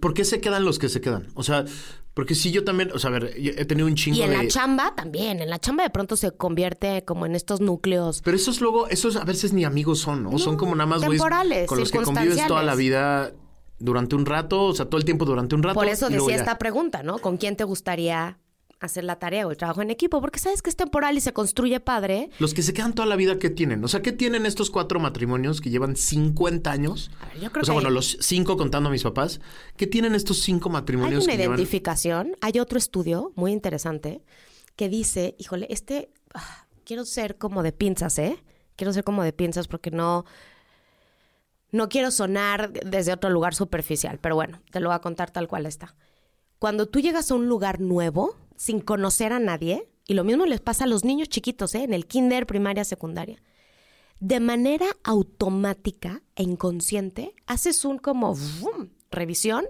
¿Por 0.00 0.14
qué 0.14 0.24
se 0.24 0.40
quedan 0.40 0.64
los 0.64 0.78
que 0.78 0.88
se 0.88 1.02
quedan? 1.02 1.28
O 1.34 1.42
sea, 1.42 1.66
porque 2.14 2.34
si 2.34 2.52
yo 2.52 2.64
también, 2.64 2.90
o 2.92 2.98
sea, 2.98 3.10
a 3.10 3.12
ver, 3.12 3.38
yo 3.38 3.52
he 3.54 3.64
tenido 3.66 3.86
un 3.86 3.94
chingo 3.94 4.16
Y 4.16 4.22
en 4.22 4.30
de... 4.30 4.36
la 4.38 4.48
chamba 4.48 4.94
también, 4.94 5.40
en 5.40 5.50
la 5.50 5.58
chamba 5.58 5.84
de 5.84 5.90
pronto 5.90 6.16
se 6.16 6.30
convierte 6.30 7.04
como 7.04 7.26
en 7.26 7.34
estos 7.34 7.60
núcleos 7.60 8.22
Pero 8.22 8.36
esos 8.36 8.62
luego, 8.62 8.88
esos 8.88 9.16
a 9.16 9.24
veces 9.24 9.52
ni 9.52 9.64
amigos 9.64 9.98
son, 9.98 10.22
¿no? 10.22 10.38
son 10.38 10.56
como 10.56 10.74
nada 10.74 10.86
más 10.86 11.00
güeyes 11.00 11.20
temporales, 11.20 11.68
con 11.68 11.78
los 11.78 11.90
que 11.90 12.00
convives 12.00 12.46
toda 12.46 12.62
la 12.62 12.74
vida 12.74 13.34
durante 13.82 14.14
un 14.16 14.24
rato, 14.26 14.64
o 14.64 14.74
sea, 14.74 14.86
todo 14.86 14.98
el 14.98 15.04
tiempo 15.04 15.24
durante 15.24 15.54
un 15.54 15.62
rato. 15.62 15.74
Por 15.74 15.88
eso 15.88 16.08
decía 16.08 16.36
esta 16.36 16.58
pregunta, 16.58 17.02
¿no? 17.02 17.18
¿Con 17.18 17.36
quién 17.36 17.56
te 17.56 17.64
gustaría 17.64 18.38
hacer 18.80 19.04
la 19.04 19.16
tarea 19.20 19.46
o 19.46 19.50
el 19.52 19.56
trabajo 19.56 19.80
en 19.80 19.92
equipo, 19.92 20.20
porque 20.20 20.40
sabes 20.40 20.60
que 20.60 20.68
es 20.68 20.74
temporal 20.74 21.16
y 21.16 21.20
se 21.20 21.32
construye 21.32 21.78
padre. 21.78 22.30
Los 22.40 22.52
que 22.52 22.62
se 22.64 22.72
quedan 22.72 22.94
toda 22.94 23.06
la 23.06 23.14
vida, 23.14 23.38
¿qué 23.38 23.48
tienen? 23.48 23.84
O 23.84 23.86
sea, 23.86 24.02
¿qué 24.02 24.10
tienen 24.10 24.44
estos 24.44 24.70
cuatro 24.70 24.98
matrimonios 24.98 25.60
que 25.60 25.70
llevan 25.70 25.94
50 25.94 26.68
años? 26.72 27.08
A 27.20 27.26
ver, 27.26 27.40
yo 27.42 27.52
creo 27.52 27.62
o 27.62 27.64
sea, 27.64 27.72
que 27.74 27.76
bueno, 27.76 27.90
hay- 27.90 27.94
los 27.94 28.16
cinco 28.20 28.56
contando 28.56 28.88
a 28.88 28.92
mis 28.92 29.04
papás. 29.04 29.40
¿Qué 29.76 29.86
tienen 29.86 30.16
estos 30.16 30.40
cinco 30.40 30.68
Hay 30.68 30.72
matrimonios 30.72 31.22
una 31.24 31.32
que 31.32 31.38
llevan? 31.38 31.58
identificación, 31.58 32.32
hay 32.40 32.58
otro 32.58 32.76
estudio 32.76 33.30
muy 33.36 33.52
interesante 33.52 34.20
que 34.74 34.88
dice, 34.88 35.36
híjole, 35.38 35.68
este, 35.70 36.10
ah, 36.34 36.66
quiero 36.84 37.04
ser 37.04 37.38
como 37.38 37.62
de 37.62 37.70
pinzas, 37.70 38.18
¿eh? 38.18 38.42
Quiero 38.74 38.92
ser 38.92 39.04
como 39.04 39.22
de 39.22 39.32
pinzas 39.32 39.68
porque 39.68 39.92
no, 39.92 40.24
no 41.72 41.88
quiero 41.88 42.10
sonar 42.10 42.72
desde 42.72 43.12
otro 43.12 43.30
lugar 43.30 43.54
superficial, 43.54 44.18
pero 44.20 44.34
bueno, 44.34 44.60
te 44.70 44.78
lo 44.78 44.90
voy 44.90 44.96
a 44.96 45.00
contar 45.00 45.30
tal 45.30 45.48
cual 45.48 45.66
está. 45.66 45.96
Cuando 46.58 46.86
tú 46.86 47.00
llegas 47.00 47.30
a 47.30 47.34
un 47.34 47.48
lugar 47.48 47.80
nuevo, 47.80 48.36
sin 48.56 48.80
conocer 48.80 49.32
a 49.32 49.40
nadie, 49.40 49.88
y 50.06 50.14
lo 50.14 50.22
mismo 50.22 50.46
les 50.46 50.60
pasa 50.60 50.84
a 50.84 50.86
los 50.86 51.04
niños 51.04 51.28
chiquitos, 51.28 51.74
¿eh? 51.74 51.82
En 51.82 51.94
el 51.94 52.06
kinder, 52.06 52.46
primaria, 52.46 52.84
secundaria. 52.84 53.42
De 54.20 54.38
manera 54.38 54.86
automática 55.02 56.22
e 56.36 56.42
inconsciente, 56.42 57.34
haces 57.46 57.84
un 57.84 57.98
como 57.98 58.34
¡vum! 58.34 58.90
revisión 59.10 59.64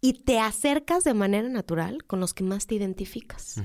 y 0.00 0.24
te 0.24 0.40
acercas 0.40 1.04
de 1.04 1.14
manera 1.14 1.48
natural 1.48 2.04
con 2.04 2.18
los 2.18 2.34
que 2.34 2.44
más 2.44 2.66
te 2.66 2.74
identificas. 2.74 3.60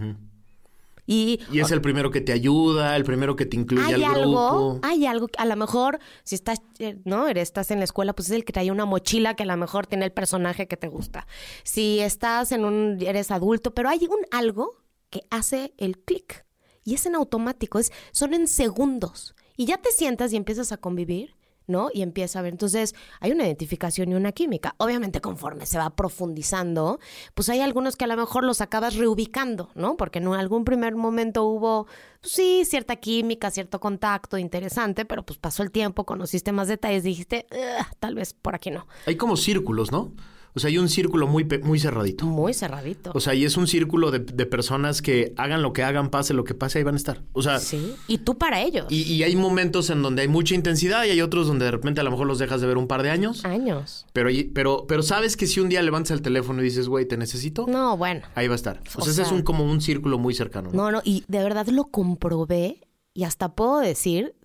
Y, 1.12 1.42
Y 1.52 1.60
es 1.60 1.72
el 1.72 1.82
primero 1.82 2.10
que 2.10 2.22
te 2.22 2.32
ayuda, 2.32 2.96
el 2.96 3.04
primero 3.04 3.36
que 3.36 3.46
te 3.46 3.58
incluye 3.58 3.84
hay 3.84 4.04
al 4.04 4.16
algo, 4.16 4.70
grupo. 4.70 4.80
hay 4.82 5.06
algo, 5.06 5.28
que 5.28 5.38
a 5.40 5.46
lo 5.46 5.58
mejor 5.58 6.00
si 6.24 6.36
estás, 6.36 6.62
eh, 6.80 7.02
¿no? 7.04 7.28
Estás 7.28 7.70
en 7.70 7.80
la 7.80 7.84
escuela, 7.84 8.14
pues 8.14 8.30
es 8.30 8.36
el 8.36 8.46
que 8.46 8.54
trae 8.54 8.72
una 8.72 8.86
mochila 8.86 9.36
que 9.36 9.44
a 9.44 9.46
lo 9.46 9.58
mejor 9.58 9.88
tiene 9.88 10.06
el 10.06 10.14
personaje 10.14 10.70
que 10.70 10.78
te 10.78 10.88
gusta. 10.88 11.28
Si 11.64 12.00
estás 12.00 12.54
en 12.54 12.64
un, 12.64 12.98
eres 13.02 13.30
adulto, 13.30 13.74
pero 13.74 13.90
hay 13.90 14.08
un 14.10 14.26
algo 14.32 14.78
que 15.10 15.24
hace 15.30 15.74
el 15.78 15.98
clic 16.00 16.46
y 16.86 16.94
es 16.94 17.06
en 17.06 17.16
automático, 17.16 17.78
es, 17.78 17.92
son 18.14 18.34
en 18.34 18.48
segundos 18.48 19.36
y 19.58 19.66
ya 19.66 19.80
te 19.80 19.92
sientas 19.92 20.32
y 20.32 20.38
empiezas 20.38 20.72
a 20.72 20.78
convivir. 20.78 21.36
¿No? 21.68 21.90
Y 21.94 22.02
empieza 22.02 22.40
a 22.40 22.42
ver. 22.42 22.54
Entonces, 22.54 22.96
hay 23.20 23.32
una 23.32 23.46
identificación 23.46 24.12
y 24.12 24.16
una 24.16 24.32
química. 24.32 24.76
Obviamente, 24.78 25.22
conforme 25.22 25.66
se 25.66 25.78
va 25.78 25.90
profundizando, 25.92 27.00
pues 27.34 27.50
hay 27.50 27.62
algunos 27.62 27.96
que 27.96 28.06
a 28.06 28.08
lo 28.08 28.18
mejor 28.18 28.44
los 28.44 28.62
acabas 28.62 28.96
reubicando, 28.96 29.70
¿no? 29.76 29.98
Porque 29.98 30.20
en 30.20 30.28
algún 30.28 30.66
primer 30.66 30.96
momento 30.96 31.44
hubo, 31.44 31.86
pues, 32.22 32.34
sí, 32.34 32.64
cierta 32.66 32.96
química, 32.98 33.52
cierto 33.52 33.80
contacto 33.80 34.38
interesante, 34.38 35.06
pero 35.06 35.24
pues 35.24 35.40
pasó 35.40 35.64
el 35.64 35.72
tiempo, 35.72 36.06
conociste 36.06 36.52
más 36.52 36.68
detalles, 36.68 37.04
dijiste, 37.04 37.48
"Ugh, 37.52 37.86
tal 38.00 38.16
vez 38.16 38.34
por 38.34 38.56
aquí 38.56 38.72
no. 38.72 38.88
Hay 39.06 39.16
como 39.16 39.38
círculos, 39.38 39.92
¿no? 39.92 40.12
O 40.54 40.60
sea, 40.60 40.68
hay 40.70 40.78
un 40.78 40.90
círculo 40.90 41.28
muy, 41.28 41.46
muy 41.64 41.80
cerradito. 41.80 42.26
Muy 42.26 42.54
cerradito. 42.54 43.12
O 43.14 43.20
sea, 43.20 43.34
y 43.34 43.46
es 43.46 43.56
un 43.58 43.68
círculo 43.68 44.12
de, 44.12 44.20
de 44.20 44.46
personas 44.46 45.02
que 45.02 45.34
hagan 45.38 45.62
lo 45.62 45.72
que 45.74 45.84
hagan, 45.84 46.10
pase 46.10 46.34
lo 46.34 46.44
que 46.44 46.54
pase, 46.54 46.80
ahí 46.80 46.84
van 46.84 46.96
a 46.96 46.98
estar. 46.98 47.22
O 47.34 47.42
sea, 47.42 47.60
sí. 47.60 47.96
Y 48.08 48.18
tú 48.20 48.38
para 48.38 48.62
ellos. 48.62 48.86
y, 48.90 49.04
y 49.04 49.24
hay 49.24 49.36
momentos 49.36 49.90
en 49.90 50.02
donde 50.02 50.24
hay 50.24 50.28
mucha 50.28 50.54
intensidad 50.56 51.06
y 51.06 51.10
hay 51.10 51.22
otros 51.22 51.48
donde 51.48 51.66
de 51.66 51.72
repente 51.72 52.02
a 52.02 52.04
lo 52.04 52.12
mejor 52.12 52.28
los 52.28 52.38
dejas 52.40 52.60
de 52.62 52.68
ver 52.68 52.78
un 52.78 52.88
par 52.88 53.02
de 53.04 53.10
años. 53.12 53.46
Años. 53.46 54.06
Pero, 54.14 54.30
pero, 54.54 54.86
pero 54.88 55.04
sabes 55.04 55.38
que 55.38 55.48
si 55.48 55.60
un 55.60 55.70
día 55.70 55.82
levantas 55.82 56.12
el 56.12 56.22
teléfono 56.22 56.62
y 56.62 56.66
dices, 56.66 56.88
güey, 56.90 57.06
te 57.06 57.16
necesito, 57.18 57.66
No, 57.68 57.96
bueno. 57.98 58.22
ahí 58.36 58.48
va 58.48 58.54
a 58.54 58.56
estar. 58.56 58.82
O, 58.96 59.00
O 59.00 59.02
sea, 59.04 59.12
ese 59.14 59.22
es 59.22 59.32
un, 59.32 59.44
como 59.44 59.64
un 59.64 59.80
círculo 59.82 60.18
muy 60.20 60.34
cercano. 60.34 60.70
¿no? 60.74 60.84
No, 60.84 60.92
no, 60.92 61.02
y 61.06 61.24
de 61.28 61.40
verdad 61.44 61.68
lo 61.68 61.86
comprobé 61.86 62.82
y 63.14 63.24
hasta 63.24 63.56
puedo 63.56 63.80
decir 63.80 64.36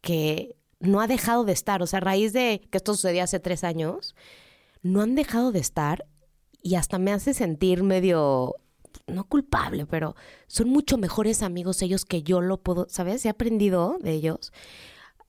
que 0.00 0.56
no 0.80 1.00
ha 1.00 1.06
dejado 1.06 1.44
de 1.44 1.52
estar. 1.52 1.82
O 1.82 1.86
sea, 1.86 1.98
a 1.98 2.00
raíz 2.00 2.32
de 2.32 2.60
que 2.70 2.76
esto 2.78 2.94
sucedió 2.94 3.22
hace 3.24 3.38
tres 3.40 3.64
años, 3.64 4.14
no 4.82 5.00
han 5.02 5.14
dejado 5.14 5.52
de 5.52 5.58
estar 5.60 6.06
y 6.62 6.74
hasta 6.76 6.98
me 6.98 7.12
hace 7.12 7.34
sentir 7.34 7.82
medio, 7.82 8.54
no 9.06 9.24
culpable, 9.24 9.86
pero 9.86 10.14
son 10.46 10.68
mucho 10.68 10.98
mejores 10.98 11.42
amigos 11.42 11.82
ellos 11.82 12.04
que 12.04 12.22
yo 12.22 12.40
lo 12.40 12.60
puedo, 12.62 12.86
¿sabes? 12.88 13.24
He 13.24 13.28
aprendido 13.28 13.96
de 14.00 14.12
ellos. 14.12 14.52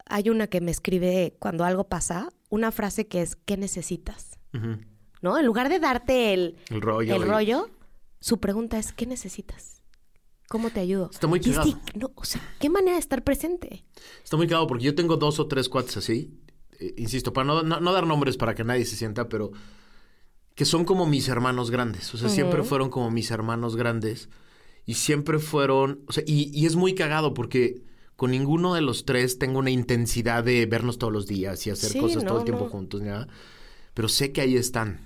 Hay 0.06 0.30
una 0.30 0.48
que 0.48 0.62
me 0.62 0.72
escribe 0.72 1.36
cuando 1.40 1.64
algo 1.64 1.86
pasa, 1.86 2.30
una 2.50 2.72
frase 2.72 3.08
que 3.08 3.22
es, 3.22 3.36
¿qué 3.36 3.58
necesitas? 3.58 4.38
¿No? 5.22 5.38
En 5.40 5.46
lugar 5.46 5.70
de 5.70 5.80
darte 5.80 6.34
el, 6.34 6.58
El 6.70 6.82
rollo. 6.82 7.16
el 7.16 7.22
y- 7.22 7.26
rollo, 7.26 7.70
su 8.20 8.40
pregunta 8.40 8.78
es, 8.78 8.92
¿qué 8.94 9.06
necesitas? 9.06 9.82
¿Cómo 10.50 10.70
te 10.70 10.82
ayudo? 10.82 11.10
Está 11.12 11.26
muy 11.26 11.40
cagado. 11.40 11.80
no, 11.96 12.12
o 12.16 12.26
sea, 12.26 12.42
¿qué 12.60 12.70
manera 12.70 12.94
de 12.94 13.00
estar 13.00 13.24
presente? 13.24 13.86
Está 14.24 14.38
muy 14.38 14.46
claro 14.46 14.68
porque 14.68 14.84
yo 14.86 14.94
tengo 14.94 15.18
dos 15.18 15.40
o 15.40 15.48
tres 15.48 15.68
cuates 15.70 15.98
así. 15.98 16.38
Eh, 16.88 16.94
insisto, 16.98 17.34
para 17.34 17.46
no, 17.46 17.64
no- 17.64 17.80
no 17.80 17.94
dar 17.94 18.06
nombres 18.08 18.38
para 18.38 18.56
que 18.56 18.64
nadie 18.64 18.86
se 18.86 18.96
sienta, 18.96 19.30
pero 19.30 19.52
que 20.56 20.66
son 20.66 20.86
como 20.86 21.06
mis 21.08 21.28
hermanos 21.30 21.72
grandes. 21.72 22.14
O 22.14 22.18
sea, 22.18 22.30
siempre 22.30 22.64
fueron 22.64 22.90
como 22.90 23.10
mis 23.10 23.32
hermanos 23.32 23.76
grandes. 23.76 24.30
Y 24.86 24.96
siempre 24.96 25.40
fueron. 25.40 26.02
O 26.08 26.12
sea, 26.12 26.24
y, 26.28 26.52
y 26.54 26.66
es 26.66 26.76
muy 26.76 26.94
cagado 26.94 27.34
porque 27.34 27.82
con 28.16 28.32
ninguno 28.32 28.74
de 28.76 28.82
los 28.82 29.06
tres 29.06 29.40
tengo 29.40 29.60
una 29.60 29.72
intensidad 29.72 30.44
de 30.44 30.66
vernos 30.68 30.98
todos 31.00 31.12
los 31.12 31.26
días 31.26 31.66
y 31.66 31.72
hacer 31.72 31.92
Sí, 31.92 32.00
cosas 32.00 32.24
todo 32.26 32.38
el 32.40 32.44
tiempo 32.44 32.66
no. 32.66 32.70
juntos, 32.70 33.02
nada. 33.02 33.28
Pero 33.96 34.08
sé 34.10 34.32
que 34.32 34.42
ahí 34.42 34.56
están. 34.56 35.02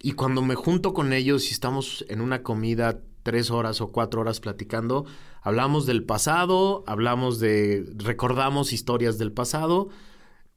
Y 0.00 0.12
cuando 0.12 0.42
me 0.42 0.54
junto 0.54 0.92
con 0.92 1.12
ellos 1.12 1.48
y 1.50 1.52
estamos 1.52 2.04
en 2.08 2.20
una 2.20 2.42
comida 2.42 3.00
tres 3.22 3.50
horas 3.50 3.80
o 3.80 3.92
cuatro 3.92 4.20
horas 4.22 4.40
platicando, 4.40 5.04
hablamos 5.42 5.86
del 5.86 6.02
pasado, 6.04 6.82
hablamos 6.86 7.38
de, 7.40 7.86
recordamos 7.96 8.72
historias 8.72 9.18
del 9.18 9.32
pasado, 9.32 9.88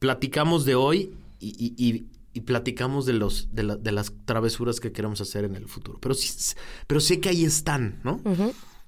platicamos 0.05 0.65
de 0.65 0.75
hoy 0.75 1.11
y, 1.39 1.49
y- 1.57 1.73
y- 1.89 2.05
y 2.33 2.41
platicamos 2.41 3.05
de 3.05 3.13
los, 3.13 3.47
de, 3.53 3.63
la- 3.63 3.75
de 3.77 3.91
las 3.91 4.11
travesuras 4.25 4.79
que 4.79 4.91
queremos 4.91 5.21
hacer 5.21 5.45
en 5.45 5.55
el 5.55 5.67
futuro. 5.67 5.99
Pero 6.01 6.13
sí, 6.15 6.29
pero 6.87 6.99
sé 6.99 7.19
que 7.21 7.29
ahí 7.29 7.45
están, 7.45 7.99
¿no? 8.03 8.19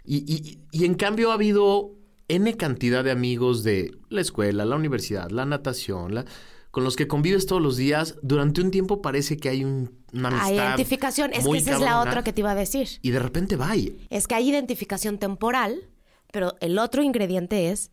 y, 0.05 0.17
y- 0.33 0.59
y 0.71 0.85
en 0.85 0.95
cambio 0.95 1.31
ha 1.31 1.35
habido 1.35 1.91
N 2.29 2.55
cantidad 2.57 3.03
de 3.05 3.11
amigos 3.11 3.63
de 3.63 3.91
la 4.09 4.19
escuela, 4.21 4.65
la 4.65 4.75
universidad, 4.75 5.29
la 5.31 5.45
natación, 5.45 6.13
la- 6.13 6.25
con 6.71 6.83
los 6.83 6.95
que 6.97 7.07
convives 7.07 7.45
todos 7.45 7.61
los 7.61 7.77
días. 7.77 8.15
Durante 8.21 8.61
un 8.61 8.69
tiempo 8.69 9.01
parece 9.01 9.37
que 9.37 9.47
hay 9.49 9.63
un- 9.63 9.91
una 10.13 10.29
Hay 10.29 10.35
amistad. 10.57 10.67
identificación. 10.67 11.31
Es 11.33 11.47
que 11.47 11.57
esa 11.57 11.73
es 11.75 11.79
la 11.81 12.01
otra 12.01 12.23
que 12.23 12.33
te 12.33 12.41
iba 12.41 12.51
a 12.51 12.55
decir. 12.55 12.87
Y 13.01 13.11
de 13.11 13.19
repente 13.19 13.55
va 13.55 13.73
Es 14.09 14.27
que 14.27 14.35
hay 14.35 14.49
identificación 14.49 15.17
temporal, 15.17 15.89
pero 16.33 16.55
el 16.59 16.77
otro 16.79 17.01
ingrediente 17.01 17.71
es 17.71 17.91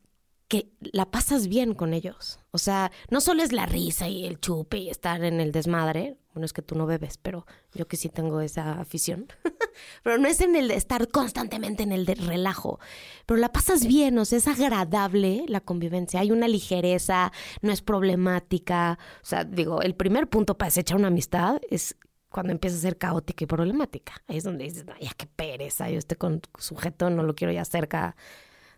que 0.48 0.68
la 0.80 1.10
pasas 1.10 1.48
bien 1.48 1.74
con 1.74 1.94
ellos. 1.94 2.38
O 2.50 2.58
sea, 2.58 2.92
no 3.10 3.20
solo 3.20 3.42
es 3.42 3.52
la 3.52 3.66
risa 3.66 4.08
y 4.08 4.26
el 4.26 4.38
chupe 4.38 4.78
y 4.78 4.90
estar 4.90 5.24
en 5.24 5.40
el 5.40 5.52
desmadre. 5.52 6.16
Bueno, 6.34 6.44
es 6.46 6.52
que 6.52 6.62
tú 6.62 6.74
no 6.74 6.86
bebes, 6.86 7.16
pero 7.18 7.46
yo 7.72 7.86
que 7.86 7.96
sí 7.96 8.08
tengo 8.08 8.40
esa 8.40 8.80
afición. 8.80 9.26
pero 10.02 10.18
no 10.18 10.28
es 10.28 10.40
en 10.40 10.54
el 10.56 10.68
de 10.68 10.74
estar 10.74 11.08
constantemente 11.08 11.82
en 11.82 11.92
el 11.92 12.04
de 12.06 12.14
relajo. 12.16 12.78
Pero 13.26 13.40
la 13.40 13.52
pasas 13.52 13.86
bien, 13.86 14.18
o 14.18 14.24
sea, 14.24 14.38
es 14.38 14.48
agradable 14.48 15.44
la 15.48 15.60
convivencia. 15.60 16.20
Hay 16.20 16.30
una 16.30 16.48
ligereza, 16.48 17.32
no 17.62 17.72
es 17.72 17.82
problemática. 17.82 18.98
O 19.22 19.26
sea, 19.26 19.44
digo, 19.44 19.80
el 19.80 19.94
primer 19.94 20.28
punto 20.28 20.58
para 20.58 20.68
desechar 20.68 20.98
una 20.98 21.08
amistad 21.08 21.60
es 21.70 21.96
cuando 22.28 22.52
empieza 22.52 22.76
a 22.76 22.80
ser 22.80 22.98
caótica 22.98 23.44
y 23.44 23.46
problemática. 23.46 24.14
Ahí 24.26 24.38
es 24.38 24.44
donde 24.44 24.64
dices, 24.64 24.84
ay, 24.92 25.06
ya 25.06 25.12
qué 25.16 25.26
pereza, 25.26 25.88
yo 25.88 25.98
este 25.98 26.16
con 26.16 26.42
sujeto 26.58 27.08
no 27.08 27.22
lo 27.22 27.34
quiero 27.34 27.52
ya 27.52 27.64
cerca 27.64 28.16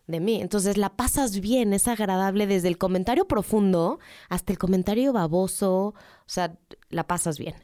de 0.06 0.20
mí. 0.20 0.40
Entonces 0.40 0.76
la 0.76 0.90
pasas 0.96 1.40
bien, 1.40 1.72
es 1.72 1.88
agradable 1.88 2.46
desde 2.46 2.68
el 2.68 2.78
comentario 2.78 3.26
profundo 3.26 3.98
hasta 4.28 4.52
el 4.52 4.58
comentario 4.58 5.12
baboso, 5.12 5.72
o 5.88 5.94
sea, 6.26 6.56
la 6.90 7.06
pasas 7.06 7.38
bien. 7.38 7.54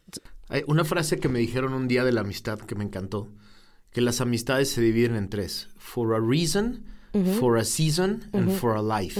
Hay 0.49 0.63
una 0.67 0.85
frase 0.85 1.19
que 1.19 1.29
me 1.29 1.39
dijeron 1.39 1.73
un 1.73 1.89
día 1.89 2.05
de 2.05 2.13
la 2.13 2.21
amistad 2.23 2.59
que 2.59 2.75
me 2.75 2.85
encantó, 2.85 3.29
que 3.91 4.01
las 4.01 4.21
amistades 4.21 4.71
se 4.71 4.81
dividen 4.81 5.17
en 5.17 5.29
tres. 5.29 5.69
For 5.79 6.15
a 6.15 6.19
reason, 6.21 6.85
for 7.41 7.59
a 7.59 7.65
season, 7.65 8.29
and 8.33 8.51
for 8.53 8.77
a 8.77 8.83
life. 8.83 9.19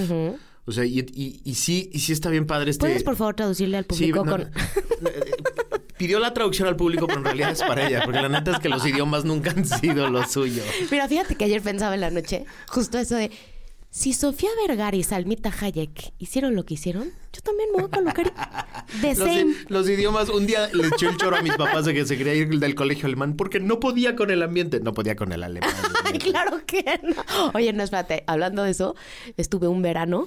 O 0.65 0.71
sea, 0.73 0.85
y, 0.85 1.01
y- 1.13 1.41
y 1.45 1.55
sí, 1.55 1.91
y 1.93 1.99
sí 1.99 2.13
está 2.13 2.31
bien 2.31 2.47
padre 2.47 2.71
este... 2.71 2.87
¿Puedes 2.87 3.03
por 3.03 3.17
favor 3.17 3.35
traducirle 3.35 3.77
al 3.79 3.85
Sí, 3.91 4.13
público 4.13 4.25
no, 4.25 4.31
con... 4.33 4.51
Pidió 6.03 6.19
la 6.19 6.35
traducción 6.35 6.67
al 6.67 6.75
público, 6.75 7.07
pero 7.07 7.21
en 7.21 7.25
realidad 7.27 7.53
es 7.53 7.61
para 7.61 7.87
ella, 7.87 8.03
porque 8.05 8.21
la 8.21 8.29
neta 8.29 8.51
es 8.51 8.59
que 8.59 8.69
los 8.69 8.85
idiomas 8.85 9.25
nunca 9.25 9.53
han 9.53 9.65
sido 9.65 10.11
lo 10.11 10.27
suyo. 10.27 10.61
Mira, 10.91 11.07
fíjate 11.07 11.37
que 11.37 11.45
ayer 11.45 11.63
pensaba 11.63 11.95
en 11.95 12.01
la 12.01 12.11
noche 12.11 12.45
justo 12.67 12.99
eso 12.99 13.15
de... 13.15 13.31
Si 13.89 14.13
Sofía 14.13 14.51
Vergara 14.67 14.97
y 14.97 15.05
Salmita 15.05 15.53
Hayek 15.61 16.13
hicieron 16.19 16.57
lo 16.57 16.65
que 16.65 16.75
hicieron, 16.75 17.13
yo 17.33 17.41
también 17.43 17.69
me 17.71 17.83
voy 17.83 17.89
a 17.93 17.97
colocar 17.97 18.35
the 19.01 19.09
Los, 19.15 19.19
same. 19.19 19.55
los 19.69 19.89
idiomas, 19.89 20.29
un 20.29 20.45
día 20.45 20.69
le 20.73 20.89
eché 20.89 21.07
el 21.07 21.17
choro 21.19 21.37
a 21.37 21.43
mis 21.43 21.55
papás 21.55 21.85
de 21.85 21.95
que 21.95 22.05
se 22.05 22.19
quería 22.19 22.35
ir 22.35 22.49
del 22.59 22.75
colegio 22.75 23.07
alemán 23.07 23.37
porque 23.37 23.61
no 23.61 23.79
podía 23.79 24.17
con 24.17 24.33
el 24.33 24.43
ambiente. 24.43 24.81
No 24.81 24.93
podía 24.93 25.15
con 25.15 25.31
el 25.31 25.45
alemán. 25.45 25.71
Ay, 26.05 26.19
claro 26.19 26.67
que 26.67 26.83
no. 27.05 27.53
Oye, 27.55 27.73
no, 27.73 27.85
espérate. 27.85 28.25
Hablando 28.27 28.65
de 28.65 28.73
eso, 28.73 28.97
estuve 29.37 29.69
un 29.69 29.83
verano 29.83 30.27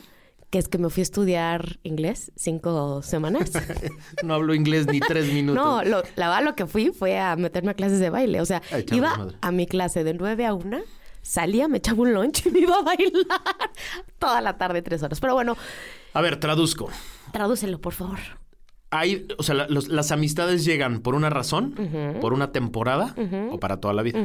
que 0.56 0.60
es 0.60 0.70
que 0.70 0.78
me 0.78 0.90
fui 0.90 1.02
a 1.02 1.04
estudiar 1.04 1.80
inglés 1.84 2.32
cinco 2.38 3.02
semanas. 3.02 3.52
No 4.24 4.36
hablo 4.36 4.54
inglés 4.54 4.88
ni 4.88 5.02
tres 5.02 5.26
minutos. 5.34 5.62
No, 5.62 5.84
lo, 5.84 6.02
la 6.16 6.30
verdad 6.30 6.46
lo 6.46 6.56
que 6.56 6.66
fui 6.66 6.92
fue 6.98 7.20
a 7.20 7.36
meterme 7.36 7.72
a 7.72 7.74
clases 7.74 8.00
de 8.00 8.10
baile. 8.10 8.40
O 8.40 8.46
sea, 8.46 8.62
iba 8.94 9.28
a 9.42 9.52
mi 9.52 9.68
clase 9.68 10.06
de 10.06 10.14
9 10.14 10.46
a 10.46 10.54
1, 10.54 10.80
salía, 11.22 11.68
me 11.68 11.80
echaba 11.80 12.04
un 12.04 12.14
lunch 12.14 12.46
y 12.46 12.52
me 12.52 12.60
iba 12.60 12.78
a 12.78 12.84
bailar 12.84 13.42
toda 14.18 14.40
la 14.40 14.58
tarde, 14.58 14.82
tres 14.82 15.04
horas. 15.04 15.20
Pero 15.20 15.34
bueno, 15.34 15.58
A 16.14 16.22
ver, 16.22 16.40
traduzco. 16.40 16.90
tradúcelo, 17.34 17.82
por 17.82 17.92
favor. 17.92 18.20
Hay, 18.98 19.28
o 19.38 19.44
sea, 19.44 19.56
la- 19.56 19.68
los- 19.68 19.88
las 19.90 20.12
amistades 20.12 20.66
llegan 20.66 21.00
por 21.02 21.16
una 21.16 21.30
razón, 21.30 21.74
por 22.22 22.34
una 22.34 22.52
temporada 22.52 23.14
o 23.52 23.60
para 23.60 23.80
toda 23.80 23.94
la 23.94 24.02
vida, 24.04 24.20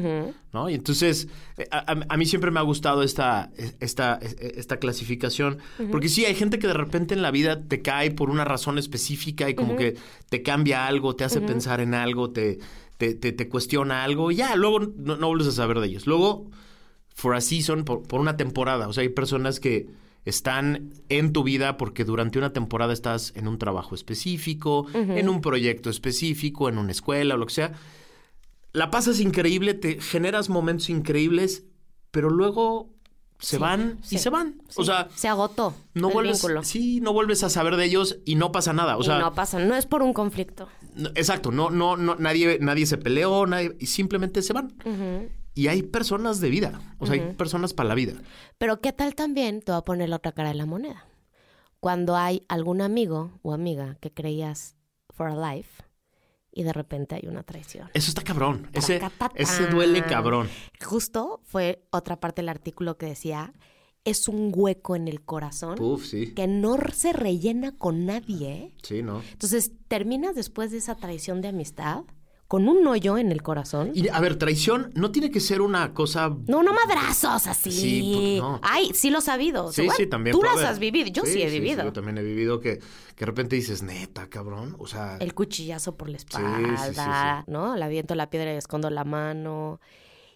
¿no? 0.52 0.68
Y 0.70 0.74
entonces, 0.74 1.28
eh, 1.56 1.66
a, 1.70 1.78
a- 1.92 2.06
a 2.09 2.16
mí 2.16 2.26
siempre 2.26 2.50
me 2.50 2.59
ha 2.61 2.62
gustado 2.62 3.02
esta, 3.02 3.50
esta, 3.80 4.18
esta 4.40 4.78
clasificación, 4.78 5.59
porque 5.90 6.09
sí, 6.09 6.24
hay 6.24 6.35
gente 6.35 6.59
que 6.59 6.66
de 6.66 6.74
repente 6.74 7.14
en 7.14 7.22
la 7.22 7.30
vida 7.30 7.61
te 7.62 7.83
cae 7.83 8.11
por 8.11 8.30
una 8.30 8.44
razón 8.44 8.78
específica 8.78 9.48
y 9.48 9.54
como 9.54 9.74
que 9.76 9.96
te 10.28 10.42
cambia 10.42 10.87
algo, 10.87 11.16
te 11.16 11.24
hace 11.24 11.40
pensar 11.46 11.80
en 11.80 11.94
algo, 11.94 12.30
te, 12.30 12.59
te, 12.96 13.14
te- 13.14 13.33
te 13.33 13.48
cuestiona 13.48 14.04
algo 14.04 14.30
y 14.30 14.37
ya, 14.37 14.56
luego 14.56 14.80
no, 14.80 15.16
no 15.16 15.26
vuelves 15.28 15.48
a 15.48 15.52
saber 15.52 15.80
de 15.80 15.87
ellos. 15.87 16.06
Luego, 16.06 16.50
for 17.14 17.35
a 17.35 17.40
season, 17.40 17.85
por, 17.85 18.02
por 18.02 18.20
una 18.20 18.37
temporada, 18.37 18.88
o 18.88 18.92
sea, 18.92 19.02
hay 19.02 19.09
personas 19.11 19.61
que 19.61 19.87
están 20.24 20.92
en 21.09 21.33
tu 21.33 21.42
vida 21.42 21.76
porque 21.76 22.04
durante 22.04 22.38
una 22.38 22.52
temporada 22.52 22.92
estás 22.92 23.33
en 23.37 23.48
un 23.48 23.59
trabajo 23.59 23.94
específico, 23.94 24.87
en 24.94 25.28
un 25.28 25.40
proyecto 25.40 25.88
específico, 25.90 26.68
en 26.68 26.78
una 26.78 26.92
escuela 26.92 27.35
o 27.35 27.38
lo 27.38 27.46
que 27.46 27.54
sea. 27.54 27.72
La 28.72 28.90
pasas 28.90 29.18
increíble, 29.20 29.74
te 29.74 30.00
generas 30.00 30.48
momentos 30.48 30.90
increíbles, 30.90 31.64
pero 32.11 32.30
luego 32.30 32.90
se 33.38 33.56
van 33.59 33.98
y 34.11 34.18
se 34.18 34.28
van. 34.30 34.61
O 34.76 34.85
sea, 34.85 35.09
se 35.14 35.26
agotó 35.26 35.74
no 35.94 36.09
el 36.09 36.14
vuelves, 36.14 36.37
vínculo. 36.42 36.62
sí, 36.62 37.00
no 37.00 37.12
vuelves 37.14 37.42
a 37.42 37.48
saber 37.48 37.76
de 37.76 37.87
ellos 37.87 38.18
y 38.26 38.35
no 38.35 38.52
pasa 38.52 38.72
nada. 38.74 38.96
O 38.98 39.00
Y 39.00 39.04
sea, 39.04 39.18
no 39.18 39.33
pasa, 39.35 39.59
no 39.59 39.74
es 39.74 39.87
por 39.87 40.02
un 40.02 40.12
conflicto. 40.12 40.68
no- 40.94 41.09
exacto, 41.14 41.50
no, 41.50 41.70
no, 41.70 41.96
no, 41.96 42.16
nadie, 42.16 42.59
nadie 42.61 42.85
se 42.85 42.98
peleó, 42.98 43.46
nadie, 43.46 43.74
y 43.80 43.87
simplemente 43.87 44.42
se 44.42 44.52
van. 44.52 44.74
Y 45.55 45.67
hay 45.69 45.83
personas 45.83 46.41
de 46.41 46.49
vida, 46.49 46.81
o 46.99 47.07
sea, 47.07 47.15
hay 47.15 47.35
personas 47.35 47.75
para 47.75 47.89
la 47.89 47.95
vida. 47.95 48.15
Pero 48.59 48.81
qué 48.81 48.93
tal 48.93 49.15
también, 49.15 49.63
te 49.63 49.73
voy 49.73 49.79
a 49.79 49.85
poner 49.85 50.09
la 50.09 50.17
otra 50.17 50.33
cara 50.33 50.51
de 50.51 50.55
la 50.55 50.67
moneda. 50.67 51.07
Cuando 51.81 52.17
hay 52.17 52.43
algún 52.49 52.83
amigo 52.83 53.39
o 53.43 53.53
amiga 53.53 53.97
que 54.01 54.13
creías 54.13 54.77
for 55.11 55.29
a 55.29 55.55
life 55.55 55.83
y 56.53 56.63
de 56.63 56.73
repente 56.73 57.15
hay 57.15 57.27
una 57.27 57.43
traición. 57.43 57.89
Eso 57.95 58.11
está 58.11 58.23
cabrón. 58.23 58.69
Ese, 58.73 59.01
ese 59.35 59.67
duele 59.67 60.05
cabrón. 60.05 60.49
Justo 60.85 61.41
fue 61.45 61.85
otra 61.91 62.21
parte 62.21 62.43
del 62.43 62.49
artículo 62.49 62.97
que 62.97 63.07
decía, 63.07 63.53
es 64.05 64.29
un 64.29 64.53
hueco 64.55 64.97
en 64.97 65.09
el 65.09 65.23
corazón 65.23 65.81
Uf, 65.81 66.07
sí. 66.07 66.33
que 66.35 66.47
no 66.47 66.77
se 66.93 67.13
rellena 67.13 67.77
con 67.77 68.07
nadie. 68.07 68.75
Sí, 68.83 69.03
¿no? 69.03 69.23
Entonces 69.33 69.73
terminas 69.89 70.35
después 70.35 70.71
de 70.71 70.79
esa 70.79 70.97
traición 70.97 71.41
de 71.41 71.49
amistad 71.49 72.05
con 72.51 72.69
un 72.69 72.85
hoyo 72.85 73.17
en 73.17 73.31
el 73.31 73.45
corazón. 73.45 73.93
Y 73.95 74.09
a 74.09 74.19
ver, 74.19 74.35
traición 74.35 74.91
no 74.97 75.13
tiene 75.13 75.31
que 75.31 75.39
ser 75.39 75.61
una 75.61 75.95
cosa. 75.95 76.37
No, 76.49 76.65
no 76.65 76.75
madrazos 76.75 77.47
así. 77.47 77.71
Sí, 77.71 78.13
pues, 78.13 78.39
no. 78.41 78.61
Ay, 78.65 78.91
sí 78.93 79.11
lo 79.11 79.21
he 79.21 79.23
sabido. 79.23 79.71
Sí, 79.71 79.87
sí, 79.97 80.09
también. 80.09 80.35
Tú 80.35 80.43
las 80.43 80.57
haber. 80.57 80.67
has 80.67 80.81
vivido, 80.81 81.07
yo 81.11 81.23
sí, 81.25 81.41
he 81.41 81.49
vivido. 81.49 81.85
yo 81.85 81.93
también 81.93 82.19
he 82.19 82.25
vivido 82.25 82.59
que, 82.59 82.79
que 82.81 83.21
de 83.21 83.27
repente 83.27 83.55
dices, 83.55 83.85
neta, 83.85 84.29
cabrón. 84.29 84.75
O 84.81 84.89
sea, 84.89 85.17
El 85.21 85.33
cuchillazo 85.33 85.97
por 85.97 86.09
la 86.09 86.17
espalda, 86.17 87.45
¿no? 87.47 87.77
La 87.77 87.87
aviento 87.87 88.17
la 88.17 88.31
piedra 88.31 88.53
y 88.53 88.57
escondo 88.57 88.91
la 88.91 89.05
mano. 89.05 89.81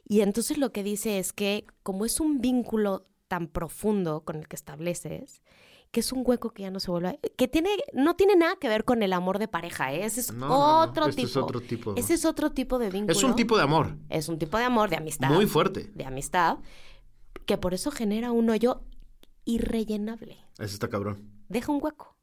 Y 0.07 0.21
entonces 0.21 0.57
lo 0.57 0.71
que 0.71 0.85
dice 0.85 1.19
es 1.19 1.33
que 1.33 1.67
como 1.83 2.05
es 2.05 2.21
un 2.21 2.41
vínculo 2.41 3.09
tan 3.27 3.49
profundo 3.49 4.21
con 4.21 4.37
el 4.37 4.47
que 4.47 4.55
estableces, 4.55 5.43
que 5.95 6.01
es 6.01 6.11
un 6.11 6.25
hueco 6.27 6.51
que 6.51 6.63
ya 6.65 6.73
no 6.73 6.81
se 6.81 6.91
vuelve, 6.91 7.21
que 7.37 7.47
tiene, 7.47 7.71
no 7.93 8.17
tiene 8.17 8.35
nada 8.35 8.57
que 8.57 8.69
ver 8.69 8.85
con 8.85 9.05
el 9.05 9.13
amor 9.13 9.39
de 9.39 9.47
pareja, 9.47 9.93
¿eh? 9.95 10.05
ese 10.05 10.23
es 10.23 10.33
No, 10.33 10.49
no, 10.49 10.49
no, 10.49 10.81
otro 10.83 11.07
este 11.07 11.23
tipo. 11.23 11.29
es 11.29 11.37
otro 11.37 11.61
tipo. 11.61 11.95
Ese 11.95 12.15
es 12.15 12.25
otro 12.25 12.51
tipo 12.51 12.81
de 12.81 12.91
vínculo. 12.91 13.17
es 13.17 13.23
un 13.23 13.37
tipo 13.37 13.57
de 13.57 13.63
amor 13.63 13.97
Es 14.09 14.29
un 14.29 14.37
tipo 14.41 14.59
de 14.59 14.65
amor, 14.65 14.91
de 14.91 14.97
amistad. 14.97 15.31
muy 15.31 15.47
fuerte. 15.47 15.93
De 15.95 16.05
amistad, 16.05 16.59
que 17.47 17.59
por 17.59 17.75
eso 17.75 17.93
genera 17.93 18.33
un 18.33 18.51
hoyo 18.51 18.83
irrellenable. 19.45 20.39
Eso 20.59 20.75
está 20.75 20.89
cabrón. 20.89 21.31
Deja 21.49 21.71
un 21.71 21.79
hueco. 21.81 22.17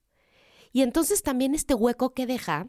Y 0.74 0.82
entonces 0.82 1.24
también 1.24 1.56
este 1.56 1.74
hueco 1.74 2.14
que 2.14 2.26
deja, 2.28 2.68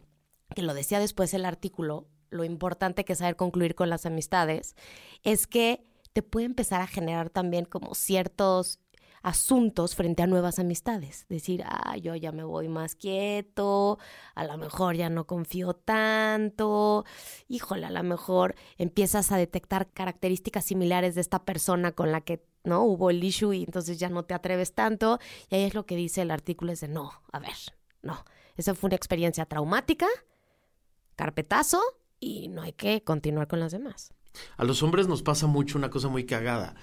que 0.54 0.62
lo 0.62 0.72
decía 0.72 1.00
después 1.00 1.34
el 1.34 1.44
artículo, 1.44 2.06
lo 2.30 2.44
importante 2.44 3.04
que 3.04 3.14
es 3.14 3.18
saber 3.18 3.34
concluir 3.34 3.74
con 3.74 3.90
las 3.90 4.06
amistades, 4.06 4.76
es 5.24 5.48
que 5.48 5.84
te 6.12 6.22
puede 6.22 6.46
empezar 6.46 6.80
a 6.80 6.86
generar 6.86 7.28
también 7.28 7.64
como 7.64 7.96
ciertos 7.96 8.78
asuntos 9.22 9.94
frente 9.94 10.22
a 10.22 10.26
nuevas 10.26 10.58
amistades. 10.58 11.26
Decir, 11.28 11.62
ah, 11.66 11.96
yo 11.96 12.14
ya 12.14 12.32
me 12.32 12.44
voy 12.44 12.68
más 12.68 12.94
quieto, 12.94 13.98
a 14.34 14.44
lo 14.44 14.56
mejor 14.58 14.96
ya 14.96 15.10
no 15.10 15.26
confío 15.26 15.74
tanto, 15.74 17.04
híjole, 17.48 17.86
a 17.86 17.90
lo 17.90 18.02
mejor 18.02 18.54
empiezas 18.78 19.32
a 19.32 19.36
detectar 19.36 19.90
características 19.92 20.64
similares 20.64 21.14
de 21.14 21.20
esta 21.20 21.44
persona 21.44 21.92
con 21.92 22.12
la 22.12 22.20
que 22.20 22.44
no 22.64 22.82
hubo 22.82 23.10
el 23.10 23.22
issue 23.22 23.52
y 23.52 23.64
entonces 23.64 23.98
ya 23.98 24.08
no 24.08 24.24
te 24.24 24.34
atreves 24.34 24.74
tanto. 24.74 25.18
Y 25.50 25.56
ahí 25.56 25.62
es 25.64 25.74
lo 25.74 25.86
que 25.86 25.96
dice 25.96 26.22
el 26.22 26.30
artículo, 26.30 26.72
es 26.72 26.80
de 26.80 26.88
no, 26.88 27.12
a 27.32 27.38
ver, 27.38 27.56
no. 28.02 28.24
Esa 28.56 28.74
fue 28.74 28.88
una 28.88 28.96
experiencia 28.96 29.46
traumática, 29.46 30.06
carpetazo, 31.16 31.80
y 32.22 32.48
no 32.48 32.62
hay 32.62 32.72
que 32.72 33.02
continuar 33.02 33.48
con 33.48 33.58
las 33.58 33.72
demás. 33.72 34.12
A 34.56 34.64
los 34.64 34.82
hombres 34.82 35.08
nos 35.08 35.22
pasa 35.22 35.46
mucho 35.46 35.76
una 35.76 35.90
cosa 35.90 36.08
muy 36.08 36.24
cagada. 36.24 36.74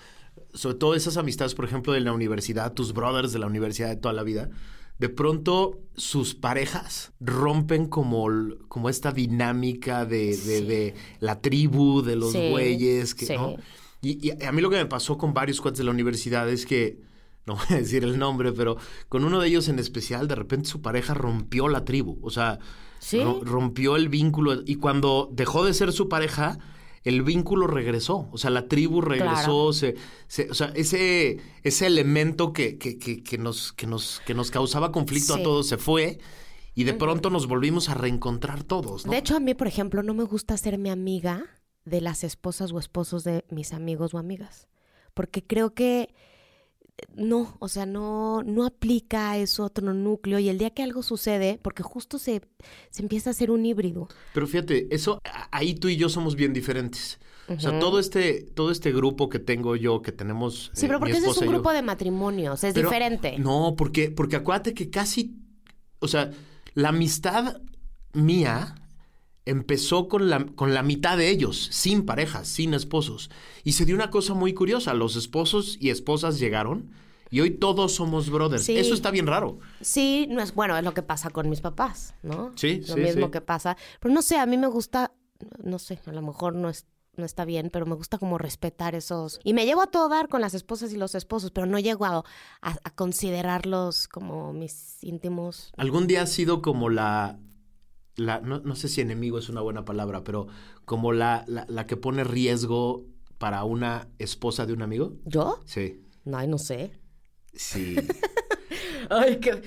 Sobre 0.53 0.75
todo 0.77 0.95
esas 0.95 1.17
amistades, 1.17 1.55
por 1.55 1.65
ejemplo, 1.65 1.93
de 1.93 1.99
la 2.01 2.13
universidad, 2.13 2.73
tus 2.73 2.93
brothers 2.93 3.31
de 3.33 3.39
la 3.39 3.47
universidad 3.47 3.89
de 3.89 3.95
toda 3.95 4.13
la 4.13 4.23
vida. 4.23 4.49
De 4.97 5.07
pronto 5.07 5.79
sus 5.95 6.35
parejas 6.35 7.13
rompen 7.21 7.87
como, 7.87 8.27
como 8.67 8.89
esta 8.89 9.11
dinámica 9.13 10.05
de, 10.05 10.35
de- 10.35 10.61
de 10.61 10.93
la 11.21 11.39
tribu, 11.41 12.01
de 12.01 12.15
los 12.17 12.33
Sí, 12.33 12.49
güeyes. 12.49 13.15
Que, 13.15 13.25
sí. 13.25 13.33
¿no? 13.37 13.55
y, 14.01 14.27
y 14.27 14.43
a 14.43 14.51
mí 14.51 14.61
lo 14.61 14.69
que 14.69 14.75
me 14.75 14.85
pasó 14.85 15.17
con 15.17 15.33
varios 15.33 15.61
cuates 15.61 15.77
de 15.77 15.83
la 15.85 15.91
universidad 15.91 16.49
es 16.49 16.65
que, 16.65 16.99
no 17.45 17.55
voy 17.55 17.65
a 17.69 17.75
decir 17.77 18.03
el 18.03 18.19
nombre, 18.19 18.51
pero 18.51 18.75
con 19.07 19.23
uno 19.23 19.39
de 19.39 19.47
ellos 19.47 19.69
en 19.69 19.79
especial, 19.79 20.27
de 20.27 20.35
repente 20.35 20.67
su 20.69 20.81
pareja 20.81 21.13
rompió 21.13 21.69
la 21.69 21.85
tribu. 21.85 22.19
O 22.21 22.29
sea, 22.29 22.59
rompió 23.43 23.95
el 23.95 24.09
vínculo. 24.09 24.61
Y 24.65 24.75
cuando 24.75 25.29
dejó 25.31 25.63
de 25.63 25.73
ser 25.73 25.93
su 25.93 26.09
pareja, 26.09 26.59
el 27.03 27.23
vínculo 27.23 27.67
regresó. 27.67 28.29
O 28.31 28.37
sea, 28.37 28.49
la 28.49 28.67
tribu 28.67 29.01
regresó. 29.01 29.73
Se, 29.73 29.95
se- 30.27 30.49
o 30.49 30.53
sea, 30.53 30.71
ese, 30.75 31.37
ese 31.63 31.85
elemento 31.87 32.53
que, 32.53 32.77
que, 32.77 32.97
que, 32.97 33.23
que 33.23 33.37
nos, 33.37 33.73
que, 33.73 33.87
nos, 33.87 34.21
que 34.25 34.33
nos 34.33 34.51
causaba 34.51 34.91
conflicto 34.91 35.35
Sí. 35.35 35.39
a 35.39 35.43
todos 35.43 35.67
se 35.67 35.77
fue. 35.77 36.19
Y 36.75 36.83
de 36.85 36.93
pronto 36.93 37.29
nos 37.29 37.47
volvimos 37.47 37.89
a 37.89 37.93
reencontrar 37.93 38.63
todos, 38.63 39.05
¿no? 39.05 39.11
De 39.11 39.17
hecho, 39.17 39.35
a 39.35 39.39
mí, 39.39 39.53
por 39.53 39.67
ejemplo, 39.67 40.01
no 40.03 40.13
me 40.13 40.23
gusta 40.23 40.53
hacerme 40.53 40.91
amiga 40.91 41.43
de 41.83 41.99
las 42.01 42.23
esposas 42.23 42.71
o 42.71 42.79
esposos 42.79 43.23
de 43.23 43.43
mis 43.49 43.73
amigos 43.73 44.13
o 44.13 44.17
amigas. 44.17 44.67
Porque 45.13 45.43
creo 45.45 45.73
que 45.73 46.13
no, 47.15 47.55
o 47.59 47.67
sea, 47.67 47.85
no, 47.85 48.43
no 48.43 48.65
aplica 48.65 49.31
a 49.31 49.37
eso 49.37 49.65
otro 49.65 49.93
núcleo. 49.93 50.39
Y 50.39 50.49
el 50.49 50.57
día 50.57 50.69
que 50.71 50.83
algo 50.83 51.03
sucede, 51.03 51.59
porque 51.61 51.83
justo 51.83 52.17
se, 52.19 52.41
se 52.89 53.01
empieza 53.01 53.29
a 53.29 53.31
hacer 53.31 53.51
un 53.51 53.65
híbrido. 53.65 54.07
Pero 54.33 54.47
fíjate, 54.47 54.87
eso, 54.93 55.19
ahí 55.51 55.75
tú 55.75 55.89
y 55.89 55.97
yo 55.97 56.09
somos 56.09 56.35
bien 56.35 56.53
diferentes. 56.53 57.19
O 57.47 57.59
sea, 57.59 57.79
todo 57.79 57.99
este, 57.99 58.43
todo 58.43 58.69
este 58.69 58.91
grupo 58.91 59.27
que 59.27 59.39
tengo 59.39 59.75
yo, 59.75 60.03
que 60.03 60.11
tenemos. 60.11 60.69
Sí, 60.73 60.85
eh, 60.85 60.87
pero 60.89 60.99
mi 60.99 61.05
porque 61.05 61.17
ese 61.17 61.29
es 61.29 61.37
un 61.39 61.47
grupo 61.47 61.71
de 61.71 61.81
matrimonios, 61.81 62.63
es 62.63 62.75
Pero- 62.75 62.89
diferente. 62.89 63.39
No, 63.39 63.73
porque, 63.75 64.11
porque 64.11 64.35
acuérdate 64.35 64.75
que 64.75 64.91
casi, 64.91 65.35
o 65.99 66.07
sea, 66.07 66.29
la 66.75 66.89
amistad 66.89 67.59
mía 68.13 68.75
empezó 69.45 70.07
con 70.07 70.29
la, 70.29 70.45
con 70.45 70.73
la 70.73 70.83
mitad 70.83 71.17
de 71.17 71.29
ellos, 71.29 71.69
sin 71.71 72.05
parejas, 72.05 72.47
sin 72.47 72.73
esposos. 72.73 73.29
Y 73.63 73.71
se 73.73 73.85
dio 73.85 73.95
una 73.95 74.09
cosa 74.11 74.33
muy 74.33 74.53
curiosa, 74.53 74.93
los 74.93 75.15
esposos 75.15 75.77
y 75.79 75.89
esposas 75.89 76.39
llegaron 76.39 76.91
y 77.31 77.41
hoy 77.41 77.51
todos 77.51 77.93
somos 77.93 78.29
brothers. 78.29 78.63
Sí. 78.65 78.77
Eso 78.77 78.93
está 78.93 79.11
bien 79.11 79.27
raro. 79.27 79.59
Sí, 79.81 80.27
no 80.29 80.41
es 80.41 80.53
bueno, 80.53 80.77
es 80.77 80.83
lo 80.83 80.93
que 80.93 81.01
pasa 81.03 81.29
con 81.29 81.49
mis 81.49 81.61
papás, 81.61 82.13
¿no? 82.23 82.51
Sí, 82.55 82.81
Lo 82.87 82.95
sí, 82.95 82.99
mismo 82.99 83.27
sí. 83.27 83.31
que 83.31 83.41
pasa. 83.41 83.77
Pero 83.99 84.13
no 84.13 84.21
sé, 84.21 84.37
a 84.37 84.45
mí 84.45 84.57
me 84.57 84.67
gusta, 84.67 85.13
no 85.63 85.79
sé, 85.79 85.99
a 86.05 86.11
lo 86.11 86.21
mejor 86.21 86.55
no 86.55 86.69
es 86.69 86.85
no 87.17 87.25
está 87.25 87.43
bien, 87.43 87.69
pero 87.69 87.85
me 87.85 87.95
gusta 87.95 88.17
como 88.17 88.37
respetar 88.37 88.95
esos. 88.95 89.41
Y 89.43 89.53
me 89.53 89.65
llevo 89.65 89.81
a 89.81 89.87
todo 89.87 90.07
dar 90.07 90.29
con 90.29 90.39
las 90.39 90.53
esposas 90.53 90.93
y 90.93 90.95
los 90.95 91.15
esposos, 91.15 91.51
pero 91.51 91.67
no 91.67 91.77
llego 91.77 92.05
a, 92.05 92.23
a- 92.61 92.77
a 92.81 92.95
considerarlos 92.95 94.07
como 94.07 94.53
mis 94.53 95.03
íntimos. 95.03 95.73
¿Algún 95.75 96.07
día 96.07 96.21
has 96.21 96.31
sido 96.31 96.61
como 96.61 96.89
la... 96.89 97.37
la 98.19 98.41
no, 98.41 98.59
no 98.59 98.75
sé 98.75 98.87
si 98.87 99.01
enemigo 99.01 99.39
es 99.39 99.49
una 99.49 99.61
buena 99.61 99.85
palabra, 99.85 100.23
pero 100.23 100.47
como 100.85 101.13
la, 101.13 101.43
la, 101.47 101.65
la 101.67 101.87
que 101.87 101.97
pone 101.97 102.23
riesgo 102.23 103.05
para 103.37 103.63
una 103.63 104.09
esposa 104.19 104.65
de 104.65 104.73
un 104.73 104.81
amigo? 104.81 105.13
¿Yo? 105.25 105.59
Sí. 105.65 106.01
No, 106.25 106.37
ay, 106.37 106.47
no 106.47 106.57
sé. 106.57 106.91
Sí. 107.53 107.95
Ay, 109.09 109.37
que... 109.37 109.63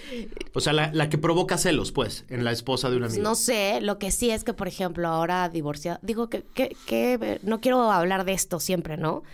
O 0.54 0.60
sea, 0.60 0.72
la, 0.72 0.92
la 0.92 1.08
que 1.08 1.18
provoca 1.18 1.58
celos, 1.58 1.90
pues, 1.90 2.24
en 2.28 2.44
la 2.44 2.52
esposa 2.52 2.90
de 2.90 2.96
un 2.96 3.04
amigo. 3.04 3.22
No 3.22 3.34
sé, 3.34 3.80
lo 3.80 3.98
que 3.98 4.12
sí 4.12 4.30
es 4.30 4.44
que, 4.44 4.54
por 4.54 4.68
ejemplo, 4.68 5.08
ahora 5.08 5.48
divorciado, 5.48 5.98
digo 6.02 6.28
que, 6.28 6.42
que, 6.42 6.76
que 6.86 7.40
no 7.42 7.60
quiero 7.60 7.90
hablar 7.90 8.24
de 8.24 8.34
esto 8.34 8.60
siempre, 8.60 8.96
¿no? 8.96 9.24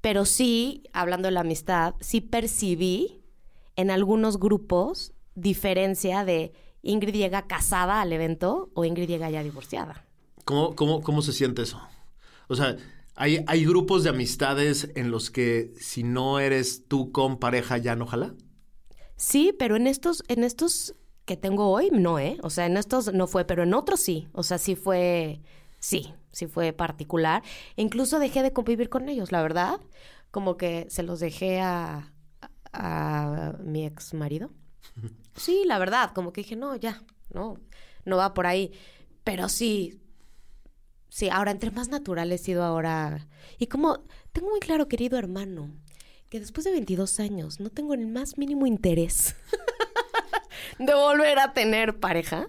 Pero 0.00 0.26
sí, 0.26 0.84
hablando 0.92 1.26
de 1.26 1.32
la 1.32 1.40
amistad, 1.40 1.94
sí 2.00 2.20
percibí 2.20 3.20
en 3.74 3.90
algunos 3.90 4.38
grupos 4.38 5.12
diferencia 5.34 6.24
de 6.24 6.52
Ingrid 6.82 7.14
llega 7.14 7.46
casada 7.46 8.00
al 8.00 8.12
evento 8.12 8.70
o 8.74 8.84
Ingrid 8.84 9.08
llega 9.08 9.30
ya 9.30 9.42
divorciada. 9.42 10.04
¿Cómo, 10.44 10.74
cómo, 10.74 11.02
cómo 11.02 11.22
se 11.22 11.32
siente 11.32 11.62
eso? 11.62 11.80
O 12.48 12.56
sea, 12.56 12.76
hay, 13.14 13.44
hay 13.46 13.64
grupos 13.64 14.04
de 14.04 14.10
amistades 14.10 14.90
en 14.94 15.10
los 15.10 15.30
que 15.30 15.72
si 15.78 16.02
no 16.04 16.38
eres 16.40 16.86
tú 16.86 17.12
con 17.12 17.38
pareja 17.38 17.76
ya 17.78 17.96
no 17.96 18.06
jala. 18.06 18.34
Sí, 19.16 19.52
pero 19.58 19.76
en 19.76 19.86
estos, 19.86 20.22
en 20.28 20.44
estos 20.44 20.94
que 21.24 21.36
tengo 21.36 21.70
hoy, 21.70 21.90
no, 21.92 22.18
¿eh? 22.18 22.38
O 22.42 22.50
sea, 22.50 22.66
en 22.66 22.76
estos 22.76 23.12
no 23.12 23.26
fue, 23.26 23.44
pero 23.44 23.64
en 23.64 23.74
otros 23.74 24.00
sí. 24.00 24.28
O 24.32 24.42
sea, 24.44 24.58
sí 24.58 24.76
fue, 24.76 25.42
sí, 25.80 26.14
sí 26.32 26.46
fue 26.46 26.72
particular. 26.72 27.42
E 27.76 27.82
incluso 27.82 28.18
dejé 28.18 28.42
de 28.42 28.52
convivir 28.52 28.88
con 28.88 29.08
ellos, 29.08 29.32
la 29.32 29.42
verdad. 29.42 29.80
Como 30.30 30.56
que 30.56 30.86
se 30.88 31.02
los 31.02 31.20
dejé 31.20 31.60
a, 31.60 32.12
a 32.72 33.54
mi 33.62 33.84
ex 33.84 34.14
marido. 34.14 34.50
Sí, 35.36 35.62
la 35.66 35.78
verdad, 35.78 36.12
como 36.14 36.32
que 36.32 36.42
dije, 36.42 36.56
no, 36.56 36.74
ya, 36.76 37.02
no, 37.32 37.58
no 38.04 38.16
va 38.16 38.34
por 38.34 38.46
ahí. 38.46 38.72
Pero 39.24 39.48
sí, 39.48 40.00
sí, 41.08 41.28
ahora 41.28 41.50
entre 41.50 41.70
más 41.70 41.88
natural 41.88 42.32
he 42.32 42.38
sido 42.38 42.64
ahora. 42.64 43.26
Y 43.58 43.66
como 43.66 44.00
tengo 44.32 44.50
muy 44.50 44.60
claro, 44.60 44.88
querido 44.88 45.18
hermano, 45.18 45.70
que 46.28 46.40
después 46.40 46.64
de 46.64 46.72
22 46.72 47.20
años 47.20 47.60
no 47.60 47.70
tengo 47.70 47.94
el 47.94 48.06
más 48.06 48.38
mínimo 48.38 48.66
interés 48.66 49.36
de 50.78 50.94
volver 50.94 51.38
a 51.38 51.52
tener 51.52 51.98
pareja. 51.98 52.48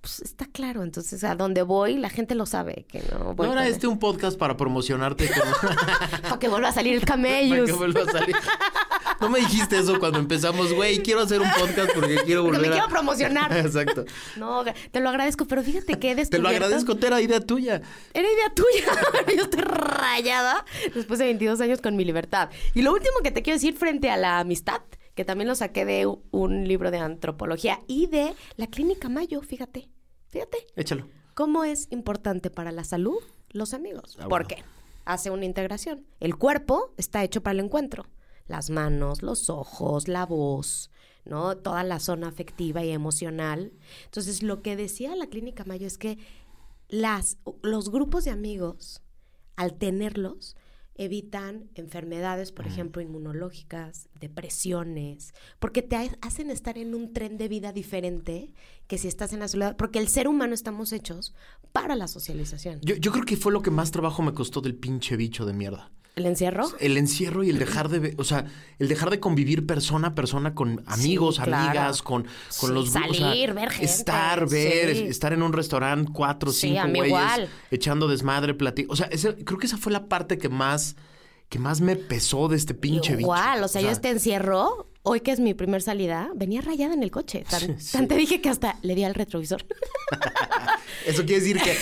Pues 0.00 0.20
está 0.20 0.46
claro, 0.46 0.84
entonces 0.84 1.24
a 1.24 1.34
donde 1.34 1.62
voy 1.62 1.96
la 1.96 2.08
gente 2.08 2.36
lo 2.36 2.46
sabe 2.46 2.86
que 2.88 3.02
no 3.10 3.34
voy 3.34 3.48
¿No 3.48 3.52
era 3.54 3.66
este 3.66 3.88
un 3.88 3.98
podcast 3.98 4.38
para 4.38 4.56
promocionarte? 4.56 5.28
para 6.22 6.38
que 6.38 6.48
vuelva 6.48 6.68
a 6.68 6.72
salir 6.72 6.94
el 6.94 7.00
para 7.00 7.14
camello. 7.14 7.64
que 7.64 7.72
vuelva 7.72 8.02
a 8.02 8.12
salir? 8.12 8.36
No 9.20 9.28
me 9.28 9.40
dijiste 9.40 9.78
eso 9.78 9.98
cuando 9.98 10.18
empezamos, 10.18 10.72
güey, 10.72 11.02
quiero 11.02 11.20
hacer 11.20 11.40
un 11.40 11.48
podcast 11.50 11.90
porque 11.94 12.18
quiero 12.24 12.42
Porque 12.44 12.58
volver 12.58 12.60
me 12.60 12.76
a... 12.76 12.78
quiero 12.78 12.88
promocionar. 12.88 13.56
Exacto. 13.56 14.04
No, 14.36 14.64
te 14.64 15.00
lo 15.00 15.08
agradezco, 15.08 15.46
pero 15.46 15.62
fíjate 15.62 15.98
que 15.98 16.12
he 16.12 16.26
Te 16.26 16.38
lo 16.38 16.48
agradezco, 16.48 16.96
te 16.96 17.06
era 17.08 17.20
idea 17.20 17.40
tuya. 17.40 17.82
Era 18.14 18.28
idea 18.30 18.52
tuya. 18.54 18.92
Yo 19.36 19.42
estoy 19.42 19.62
rayada 19.62 20.64
después 20.94 21.18
de 21.18 21.26
22 21.26 21.60
años 21.60 21.80
con 21.80 21.96
mi 21.96 22.04
libertad. 22.04 22.50
Y 22.74 22.82
lo 22.82 22.92
último 22.92 23.16
que 23.22 23.30
te 23.30 23.42
quiero 23.42 23.56
decir 23.56 23.74
frente 23.74 24.10
a 24.10 24.16
la 24.16 24.38
amistad, 24.38 24.82
que 25.14 25.24
también 25.24 25.48
lo 25.48 25.54
saqué 25.54 25.84
de 25.84 26.06
un 26.30 26.68
libro 26.68 26.90
de 26.90 26.98
antropología 26.98 27.80
y 27.86 28.06
de 28.06 28.34
la 28.56 28.68
Clínica 28.68 29.08
Mayo, 29.08 29.40
fíjate. 29.42 29.88
Fíjate. 30.28 30.58
Échalo. 30.76 31.08
¿Cómo 31.34 31.64
es 31.64 31.88
importante 31.90 32.50
para 32.50 32.72
la 32.72 32.84
salud 32.84 33.18
los 33.50 33.74
amigos? 33.74 34.16
Ah, 34.18 34.28
¿Por 34.28 34.44
bueno. 34.44 34.48
qué? 34.48 34.64
Hace 35.04 35.30
una 35.30 35.44
integración. 35.44 36.04
El 36.20 36.36
cuerpo 36.36 36.92
está 36.96 37.24
hecho 37.24 37.42
para 37.42 37.52
el 37.54 37.64
encuentro. 37.64 38.06
Las 38.48 38.70
manos, 38.70 39.22
los 39.22 39.48
ojos, 39.50 40.08
la 40.08 40.26
voz, 40.26 40.90
¿no? 41.24 41.56
Toda 41.56 41.84
la 41.84 42.00
zona 42.00 42.28
afectiva 42.28 42.82
y 42.84 42.90
emocional. 42.90 43.72
Entonces, 44.06 44.42
lo 44.42 44.62
que 44.62 44.74
decía 44.76 45.14
la 45.14 45.26
Clínica 45.28 45.64
Mayo 45.64 45.86
es 45.86 45.98
que 45.98 46.18
las, 46.88 47.36
los 47.62 47.90
grupos 47.90 48.24
de 48.24 48.30
amigos, 48.30 49.02
al 49.56 49.74
tenerlos, 49.78 50.56
evitan 50.94 51.70
enfermedades, 51.76 52.50
por 52.50 52.66
ejemplo, 52.66 53.00
inmunológicas, 53.00 54.08
depresiones, 54.18 55.32
porque 55.60 55.82
te 55.82 55.94
ha- 55.96 56.18
hacen 56.22 56.50
estar 56.50 56.76
en 56.76 56.94
un 56.94 57.12
tren 57.12 57.38
de 57.38 57.46
vida 57.46 57.72
diferente 57.72 58.52
que 58.88 58.98
si 58.98 59.06
estás 59.06 59.32
en 59.32 59.38
la 59.38 59.46
soledad, 59.48 59.76
porque 59.76 60.00
el 60.00 60.08
ser 60.08 60.26
humano 60.26 60.54
estamos 60.54 60.92
hechos 60.92 61.34
para 61.72 61.94
la 61.94 62.08
socialización. 62.08 62.80
Yo, 62.82 62.96
yo 62.96 63.12
creo 63.12 63.24
que 63.24 63.36
fue 63.36 63.52
lo 63.52 63.62
que 63.62 63.70
más 63.70 63.92
trabajo 63.92 64.22
me 64.22 64.34
costó 64.34 64.60
del 64.60 64.74
pinche 64.74 65.16
bicho 65.16 65.46
de 65.46 65.52
mierda. 65.52 65.92
¿El 66.18 66.26
encierro? 66.26 66.70
El 66.78 66.96
encierro 66.98 67.42
y 67.42 67.50
el 67.50 67.58
dejar 67.58 67.88
de, 67.88 68.14
o 68.18 68.24
sea, 68.24 68.44
el 68.78 68.88
dejar 68.88 69.10
de 69.10 69.18
convivir 69.20 69.66
persona 69.66 70.08
a 70.08 70.14
persona 70.14 70.54
con 70.54 70.82
amigos, 70.86 71.36
Sí, 71.36 71.42
claro. 71.42 71.64
amigas, 71.68 72.02
con, 72.02 72.24
con 72.24 72.30
Sí, 72.68 72.74
los 72.74 72.94
gru- 72.94 73.10
o 73.10 73.14
sea, 73.14 73.22
salir, 73.24 73.54
ver 73.54 73.70
gente, 73.70 73.84
estar, 73.86 74.48
ver, 74.48 74.94
sí. 74.96 75.02
estar 75.04 75.32
en 75.32 75.42
un 75.42 75.52
restaurante 75.52 76.10
cuatro, 76.12 76.52
cinco 76.52 76.80
a 76.80 76.86
mí 76.86 76.98
güeyes 76.98 77.08
igual. 77.08 77.48
echando 77.70 78.08
desmadre, 78.08 78.54
platico. 78.54 78.92
O 78.92 78.96
sea, 78.96 79.06
ese- 79.06 79.36
creo 79.44 79.58
que 79.58 79.66
esa 79.66 79.78
fue 79.78 79.92
la 79.92 80.06
parte 80.06 80.36
que 80.38 80.48
más, 80.48 80.96
que 81.48 81.58
más 81.58 81.80
me 81.80 81.96
pesó 81.96 82.48
de 82.48 82.56
este 82.56 82.74
pinche 82.74 83.12
bicho. 83.12 83.20
Igual, 83.20 83.62
o 83.64 83.68
sea, 83.68 83.80
yo 83.80 83.90
este 83.90 84.10
encierro, 84.10 84.87
hoy 85.02 85.20
que 85.20 85.30
es 85.32 85.40
mi 85.40 85.54
primer 85.54 85.82
salida, 85.82 86.30
venía 86.34 86.60
rayada 86.60 86.94
en 86.94 87.02
el 87.02 87.10
coche. 87.10 87.44
Tan, 87.48 87.80
Sí, 87.80 87.92
tan 87.92 88.08
te 88.08 88.16
dije 88.16 88.40
que 88.40 88.48
hasta 88.48 88.76
le 88.82 88.94
di 88.94 89.04
al 89.04 89.14
retrovisor. 89.14 89.64
Eso 91.06 91.24
quiere 91.24 91.40
decir 91.40 91.60
que 91.60 91.76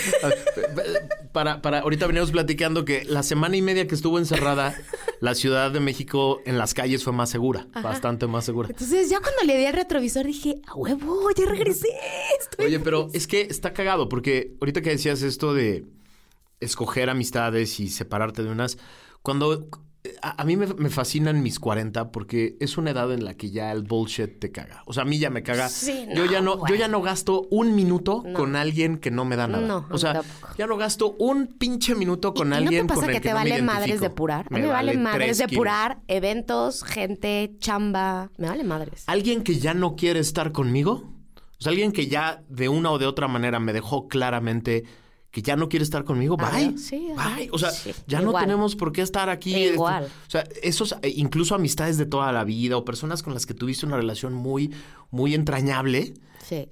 para, 1.31 1.61
para 1.61 1.79
ahorita 1.79 2.07
veníamos 2.07 2.31
platicando 2.31 2.85
que 2.85 3.03
la 3.05 3.23
semana 3.23 3.57
y 3.57 3.61
media 3.61 3.87
que 3.87 3.95
estuvo 3.95 4.19
encerrada, 4.19 4.75
la 5.19 5.35
Ciudad 5.35 5.71
de 5.71 5.79
México 5.79 6.41
en 6.45 6.57
las 6.57 6.73
calles 6.73 7.03
fue 7.03 7.13
más 7.13 7.29
segura, 7.29 7.67
bastante 7.81 8.27
más 8.27 8.45
segura. 8.45 8.69
Entonces, 8.69 9.09
ya 9.09 9.19
cuando 9.19 9.43
le 9.43 9.57
di 9.57 9.65
al 9.65 9.73
retrovisor 9.73 10.25
dije, 10.25 10.61
a 10.67 10.75
huevo, 10.75 11.29
ya 11.35 11.45
regresé. 11.45 11.89
Estoy 12.39 12.67
Oye, 12.67 12.79
pero 12.79 13.09
es 13.13 13.27
que 13.27 13.41
está 13.41 13.73
cagado, 13.73 14.07
porque 14.09 14.55
ahorita 14.61 14.81
que 14.81 14.91
decías 14.91 15.21
esto 15.21 15.53
de 15.53 15.85
escoger 16.59 17.09
amistades 17.09 17.79
y 17.79 17.89
separarte 17.89 18.43
de 18.43 18.49
unas, 18.49 18.77
cuando 19.21 19.67
a, 20.21 20.41
a 20.41 20.45
mí 20.45 20.55
me, 20.57 20.67
me 20.67 20.89
fascinan 20.89 21.41
mis 21.43 21.59
40 21.59 22.11
porque 22.11 22.57
es 22.59 22.77
una 22.77 22.91
edad 22.91 23.11
en 23.11 23.25
la 23.25 23.33
que 23.35 23.51
ya 23.51 23.71
el 23.71 23.83
bullshit 23.83 24.39
te 24.39 24.51
caga. 24.51 24.83
O 24.85 24.93
sea, 24.93 25.03
a 25.03 25.05
mí 25.05 25.17
ya 25.19 25.29
me 25.29 25.43
caga. 25.43 25.69
Sí, 25.69 26.05
yo 26.13 26.25
no, 26.25 26.31
ya 26.31 26.41
no, 26.41 26.67
yo 26.67 26.75
ya 26.75 26.87
no 26.87 27.01
gasto 27.01 27.47
un 27.51 27.75
minuto 27.75 28.23
No. 28.25 28.33
con 28.37 28.55
alguien 28.55 28.97
que 28.97 29.11
no 29.11 29.25
me 29.25 29.35
da 29.35 29.47
nada. 29.47 29.65
No, 29.67 29.85
o 29.89 29.97
sea, 29.97 30.13
tampoco. 30.13 30.53
ya 30.57 30.67
no 30.67 30.77
gasto 30.77 31.15
un 31.19 31.47
pinche 31.47 31.95
minuto 31.95 32.33
con 32.33 32.49
¿Y- 32.49 32.51
y 32.51 32.53
alguien 32.55 32.81
¿No 32.81 32.87
te 32.87 32.93
pasa 32.95 33.01
con 33.01 33.09
el 33.09 33.15
que 33.15 33.21
te 33.21 33.29
no 33.33 33.35
me 33.43 33.49
vale 33.49 33.61
madres 33.61 34.01
depurar? 34.01 34.45
A 34.49 34.53
mí 34.55 34.61
me 34.61 34.67
vale, 34.67 34.97
madres 34.97 35.25
tres 35.25 35.37
kilos. 35.37 35.51
depurar 35.51 35.99
eventos, 36.07 36.83
gente, 36.83 37.51
chamba. 37.59 38.31
Me 38.37 38.47
vale 38.49 38.63
madres. 38.63 39.03
Alguien 39.07 39.43
que 39.43 39.57
ya 39.59 39.73
no 39.73 39.95
quiere 39.95 40.19
estar 40.19 40.51
conmigo, 40.51 41.13
o 41.59 41.61
sea, 41.63 41.71
alguien 41.71 41.91
que 41.91 42.07
ya 42.07 42.43
de 42.49 42.69
una 42.69 42.91
o 42.91 42.97
de 42.99 43.05
otra 43.07 43.27
manera 43.27 43.59
me 43.59 43.73
dejó 43.73 44.07
claramente 44.07 44.83
que 45.31 45.41
ya 45.41 45.55
no 45.55 45.69
quiere 45.69 45.83
estar 45.83 46.03
conmigo, 46.03 46.37
Ah, 46.39 46.51
bye. 46.51 46.77
sí, 46.77 47.09
bye. 47.15 47.49
O 47.51 47.57
sea, 47.59 47.71
Sí, 47.71 47.91
ya 48.07 48.21
no 48.21 48.29
igual. 48.29 48.45
tenemos 48.45 48.75
por 48.75 48.91
qué 48.91 49.01
estar 49.01 49.29
aquí. 49.29 49.55
Igual. 49.55 50.05
este, 50.05 50.15
o 50.27 50.29
sea, 50.31 50.43
esos, 50.63 50.93
eh, 51.01 51.13
incluso 51.15 51.53
amistades 51.53 51.97
de 51.97 52.05
toda 52.05 52.31
la 52.31 52.43
vida 52.43 52.77
o 52.77 52.85
personas 52.85 53.21
con 53.23 53.33
las 53.33 53.45
que 53.45 53.53
tuviste 53.53 53.85
una 53.85 53.97
relación 53.97 54.33
muy, 54.33 54.73
muy 55.11 55.33
entrañable, 55.35 56.13
Sí. 56.43 56.69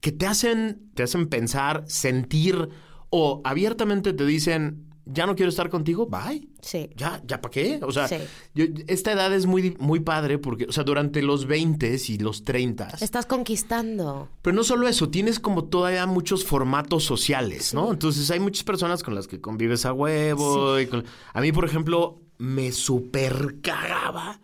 que 0.00 0.12
te 0.12 0.26
hacen, 0.26 0.90
te 0.94 1.02
hacen 1.02 1.26
pensar, 1.26 1.84
sentir 1.88 2.68
o 3.10 3.40
abiertamente 3.44 4.12
te 4.12 4.24
dicen, 4.24 4.85
ya 5.06 5.24
no 5.26 5.34
quiero 5.36 5.50
estar 5.50 5.70
contigo, 5.70 6.06
bye. 6.06 6.48
Sí. 6.60 6.90
Ya, 6.96 7.22
ya 7.26 7.40
para 7.40 7.50
qué? 7.52 7.78
O 7.82 7.92
sea, 7.92 8.08
Sí. 8.08 8.16
yo- 8.54 8.64
esta 8.88 9.12
edad 9.12 9.32
es 9.32 9.46
muy, 9.46 9.76
muy 9.78 10.00
padre 10.00 10.38
porque, 10.38 10.64
o 10.68 10.72
sea, 10.72 10.82
durante 10.84 11.22
los 11.22 11.46
20 11.46 11.96
y 12.08 12.18
los 12.18 12.42
30 12.44 12.88
Estás 13.00 13.24
conquistando. 13.26 14.28
pero 14.42 14.54
no 14.56 14.64
solo 14.64 14.88
eso, 14.88 15.08
tienes 15.08 15.38
como 15.40 15.64
todavía 15.64 16.06
muchos 16.06 16.44
formatos 16.44 17.04
sociales, 17.04 17.72
¿no? 17.72 17.92
Entonces 17.92 18.30
hay 18.30 18.40
muchas 18.40 18.64
personas 18.64 19.02
con 19.02 19.14
las 19.14 19.26
que 19.28 19.40
convives 19.40 19.86
a 19.86 19.92
huevo. 19.92 20.78
y 20.80 20.86
con- 20.86 21.04
A 21.32 21.40
mí, 21.40 21.52
por 21.52 21.64
ejemplo, 21.64 22.20
me 22.38 22.72
super 22.72 23.56
cagaba 23.62 24.40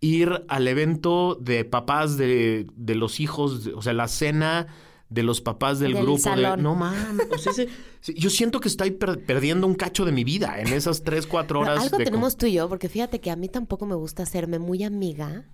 ir 0.00 0.44
al 0.48 0.68
evento 0.68 1.36
de 1.40 1.64
papás 1.64 2.16
de, 2.16 2.66
de 2.76 2.94
los 2.94 3.20
hijos, 3.20 3.64
de- 3.64 3.72
o 3.74 3.82
sea, 3.82 3.92
la 3.94 4.06
cena 4.08 4.66
de 5.14 5.22
los 5.22 5.40
papás 5.40 5.78
del, 5.78 5.94
Del 5.94 6.02
grupo. 6.02 6.28
de- 6.34 6.56
no 6.56 6.74
mames, 6.74 7.26
o 7.30 7.38
sea, 7.38 7.64
yo 8.14 8.30
siento 8.30 8.60
que 8.60 8.68
estoy 8.68 8.90
per- 8.90 9.24
perdiendo 9.24 9.66
un 9.66 9.74
cacho 9.74 10.04
de 10.04 10.12
mi 10.12 10.24
vida 10.24 10.60
en 10.60 10.68
esas 10.72 11.02
tres, 11.04 11.26
cuatro 11.26 11.60
Pero 11.60 11.72
horas. 11.72 11.84
algo 11.84 11.98
de 11.98 12.04
tenemos 12.04 12.36
tú 12.36 12.46
y 12.46 12.54
yo, 12.54 12.68
porque 12.68 12.88
fíjate 12.88 13.20
que 13.20 13.30
a 13.30 13.36
mí 13.36 13.48
tampoco 13.48 13.86
me 13.86 13.94
gusta 13.94 14.24
hacerme 14.24 14.58
muy 14.58 14.82
amiga 14.82 15.44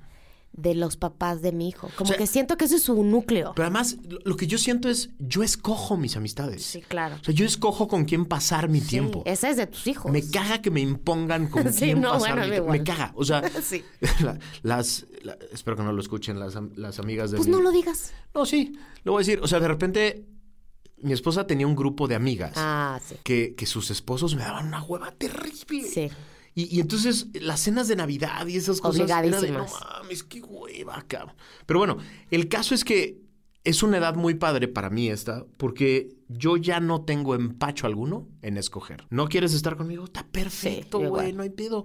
de 0.52 0.74
los 0.74 0.96
papás 0.96 1.42
de 1.42 1.52
mi 1.52 1.68
hijo. 1.68 1.88
Como 1.96 2.08
sea, 2.08 2.16
que 2.18 2.26
siento 2.26 2.56
que 2.56 2.64
ese 2.64 2.76
es 2.76 2.82
su 2.82 3.02
núcleo. 3.04 3.52
Pero 3.54 3.66
además, 3.66 3.96
lo- 4.24 4.36
que 4.36 4.46
yo 4.46 4.58
siento 4.58 4.88
es, 4.88 5.10
yo 5.18 5.42
escojo 5.42 5.96
mis 5.96 6.16
amistades. 6.16 6.62
Sí, 6.64 6.82
claro. 6.82 7.16
O 7.20 7.24
sea, 7.24 7.32
yo 7.32 7.46
escojo 7.46 7.86
con 7.88 8.04
quién 8.04 8.26
pasar 8.26 8.68
mi 8.68 8.80
Sí, 8.80 8.88
tiempo. 8.88 9.22
esa 9.26 9.48
es 9.48 9.56
de 9.56 9.66
tus 9.68 9.86
hijos. 9.86 10.10
Me 10.10 10.22
caga 10.28 10.60
que 10.60 10.70
me 10.70 10.80
impongan 10.80 11.48
con 11.48 11.62
Sí, 11.72 11.84
quién 11.86 12.00
no, 12.00 12.12
pasar 12.12 12.30
bueno, 12.32 12.44
mi 12.46 12.50
tiempo. 12.50 12.70
Me 12.72 12.82
caga. 12.82 13.12
O 13.14 13.24
sea, 13.24 13.42
Sí. 13.62 13.84
la- 14.24 14.38
las... 14.62 15.06
la- 15.22 15.38
espero 15.52 15.76
que 15.76 15.82
no 15.84 15.92
lo 15.92 16.00
escuchen 16.00 16.38
las, 16.40 16.58
las 16.76 16.98
amigas 16.98 17.30
de 17.30 17.36
Pues 17.36 17.48
mi- 17.48 17.54
no 17.54 17.60
lo 17.62 17.70
digas. 17.70 18.12
No, 18.34 18.44
sí. 18.44 18.72
Lo 19.04 19.12
voy 19.12 19.20
a 19.20 19.24
decir. 19.24 19.40
O 19.42 19.46
sea, 19.46 19.60
de 19.60 19.68
repente, 19.68 20.26
mi 20.98 21.12
esposa 21.12 21.46
tenía 21.46 21.66
un 21.66 21.76
grupo 21.76 22.08
de 22.08 22.16
amigas 22.16 22.52
Ah, 22.56 23.00
sí. 23.06 23.14
que, 23.22 23.54
que 23.54 23.66
sus 23.66 23.90
esposos 23.90 24.34
me 24.34 24.42
daban 24.42 24.66
una 24.66 24.82
hueva 24.82 25.12
terrible. 25.12 25.88
Sí. 25.88 26.10
Y, 26.54 26.74
y 26.76 26.80
entonces 26.80 27.28
las 27.34 27.60
cenas 27.60 27.86
de 27.88 27.96
Navidad 27.96 28.46
y 28.46 28.56
esas 28.56 28.80
cosas 28.80 29.02
era 29.08 29.22
de, 29.22 29.30
no 29.30 29.38
Obligadísimas. 29.38 29.72
mames, 30.02 30.22
qué 30.24 30.40
hueva, 30.42 31.04
cabrón. 31.06 31.34
Pero 31.66 31.78
bueno, 31.78 31.98
el 32.30 32.48
caso 32.48 32.74
es 32.74 32.84
que 32.84 33.20
es 33.62 33.82
una 33.82 33.98
edad 33.98 34.14
muy 34.16 34.34
padre 34.34 34.68
para 34.68 34.90
mí 34.90 35.08
esta, 35.08 35.44
porque 35.58 36.08
yo 36.28 36.56
ya 36.56 36.80
no 36.80 37.02
tengo 37.04 37.34
empacho 37.34 37.86
alguno 37.86 38.26
en 38.42 38.56
escoger. 38.56 39.06
¿No 39.10 39.28
quieres 39.28 39.52
estar 39.54 39.76
conmigo? 39.76 40.04
Está 40.04 40.26
perfecto, 40.26 40.98
güey, 40.98 41.32
no 41.32 41.42
hay 41.42 41.50
pedo. 41.50 41.84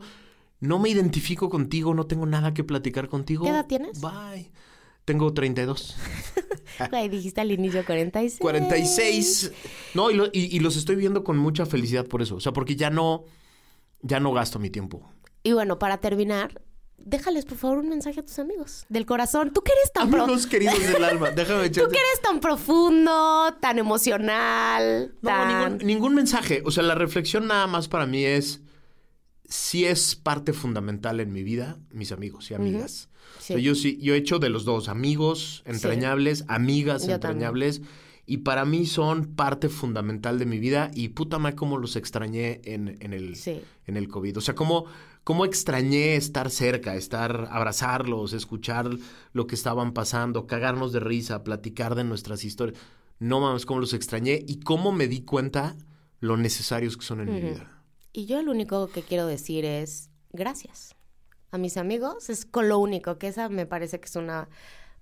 No 0.61 0.79
me 0.79 0.89
identifico 0.89 1.49
contigo, 1.49 1.93
no 1.93 2.05
tengo 2.07 2.25
nada 2.25 2.53
que 2.53 2.63
platicar 2.63 3.07
contigo. 3.09 3.43
¿Qué 3.43 3.51
edad 3.51 3.67
tienes? 3.67 3.99
Bye. 4.01 4.51
Tengo 5.03 5.31
32. 5.33 5.95
Ay, 6.91 7.09
dijiste 7.09 7.41
al 7.41 7.51
inicio 7.51 7.85
46. 7.85 8.39
46. 8.39 9.51
No, 9.93 10.09
y, 10.09 10.15
lo- 10.15 10.27
y- 10.27 10.55
y 10.55 10.59
los 10.61 10.75
estoy 10.77 10.95
viendo 10.95 11.23
con 11.23 11.37
mucha 11.37 11.65
felicidad 11.65 12.07
por 12.07 12.21
eso. 12.23 12.35
O 12.37 12.39
sea, 12.39 12.53
porque 12.53 12.75
ya 12.75 12.89
no, 12.89 13.25
ya 14.05 14.19
no 14.19 14.31
gasto 14.33 14.59
mi 14.59 14.69
tiempo. 14.69 15.09
Y 15.43 15.53
bueno, 15.53 15.77
para 15.79 15.97
terminar, 15.99 16.61
déjales 16.97 17.45
por 17.45 17.57
favor 17.57 17.77
un 17.79 17.89
mensaje 17.89 18.19
a 18.19 18.23
tus 18.25 18.39
amigos. 18.39 18.85
Del 18.89 19.05
corazón. 19.05 19.51
Tú 19.53 19.61
que 19.61 19.71
eres 19.73 19.91
tan 19.93 20.09
pro- 20.09 20.23
Amigos 20.23 20.47
queridos 20.47 20.79
del 20.79 21.03
alma, 21.03 21.31
déjame 21.31 21.59
Tú 21.69 21.81
echarte. 21.81 21.91
que 21.93 21.99
eres 21.99 22.21
tan 22.21 22.39
profundo, 22.39 23.53
tan 23.59 23.77
emocional, 23.79 25.13
No, 25.21 25.29
tan... 25.29 25.47
ningún, 25.77 25.87
ningún 25.87 26.15
mensaje. 26.15 26.61
O 26.65 26.71
sea, 26.71 26.83
la 26.83 26.95
reflexión 26.95 27.47
nada 27.47 27.67
más 27.67 27.87
para 27.87 28.05
mí 28.05 28.23
es 28.23 28.61
sí 29.47 29.85
es 29.85 30.15
parte 30.15 30.53
fundamental 30.53 31.19
en 31.19 31.31
mi 31.31 31.43
vida, 31.43 31.77
mis 31.91 32.11
amigos 32.11 32.49
y 32.51 32.55
amigas. 32.55 33.09
O 33.37 33.41
sea, 33.41 33.57
Sí. 33.57 33.63
yo 33.63 33.75
sí, 33.75 33.99
yo 34.01 34.13
he 34.15 34.17
hecho 34.17 34.39
de 34.39 34.49
los 34.49 34.65
dos, 34.65 34.87
amigos 34.89 35.61
entrañables, 35.65 36.45
amigas 36.47 37.05
Yo 37.05 37.13
entrañables. 37.15 37.81
Y 38.25 38.37
para 38.37 38.65
mí 38.65 38.85
son 38.87 39.35
parte 39.35 39.69
fundamental 39.69 40.39
de 40.39 40.45
mi 40.45 40.57
vida 40.59 40.89
y 40.93 41.09
puta 41.09 41.37
madre 41.37 41.55
cómo 41.55 41.77
los 41.77 41.95
extrañé 41.95 42.61
en, 42.63 42.97
en 42.99 43.13
el, 43.13 43.35
Sí. 43.35 43.61
en 43.85 43.97
el 43.97 44.07
COVID. 44.07 44.37
O 44.37 44.41
sea, 44.41 44.55
cómo, 44.55 44.85
cómo 45.23 45.45
extrañé 45.45 46.15
estar 46.15 46.49
cerca, 46.49 46.95
estar, 46.95 47.47
abrazarlos, 47.51 48.33
escuchar 48.33 48.89
lo 49.33 49.45
que 49.45 49.53
estaban 49.55 49.93
pasando, 49.93 50.47
cagarnos 50.47 50.91
de 50.91 51.01
risa, 51.01 51.43
platicar 51.43 51.93
de 51.93 52.03
nuestras 52.03 52.43
historias. 52.43 52.79
No 53.19 53.39
mames, 53.41 53.65
cómo 53.65 53.79
los 53.79 53.93
extrañé 53.93 54.43
y 54.47 54.59
cómo 54.61 54.91
me 54.91 55.07
di 55.07 55.21
cuenta 55.21 55.75
lo 56.19 56.35
necesarios 56.37 56.97
que 56.97 57.05
son 57.05 57.21
en 57.21 57.31
mi 57.33 57.41
vida. 57.41 57.83
Y 58.11 58.25
yo 58.25 58.41
lo 58.41 58.51
único 58.51 58.87
que 58.87 59.03
quiero 59.03 59.27
decir 59.27 59.65
es 59.65 60.09
gracias. 60.33 60.95
A 61.51 61.57
mis 61.57 61.77
amigos 61.77 62.29
es 62.29 62.45
con 62.45 62.67
lo 62.69 62.79
único, 62.79 63.17
que 63.17 63.27
esa 63.27 63.49
me 63.49 63.65
parece 63.65 63.99
que 63.99 64.05
es 64.07 64.15
una 64.15 64.49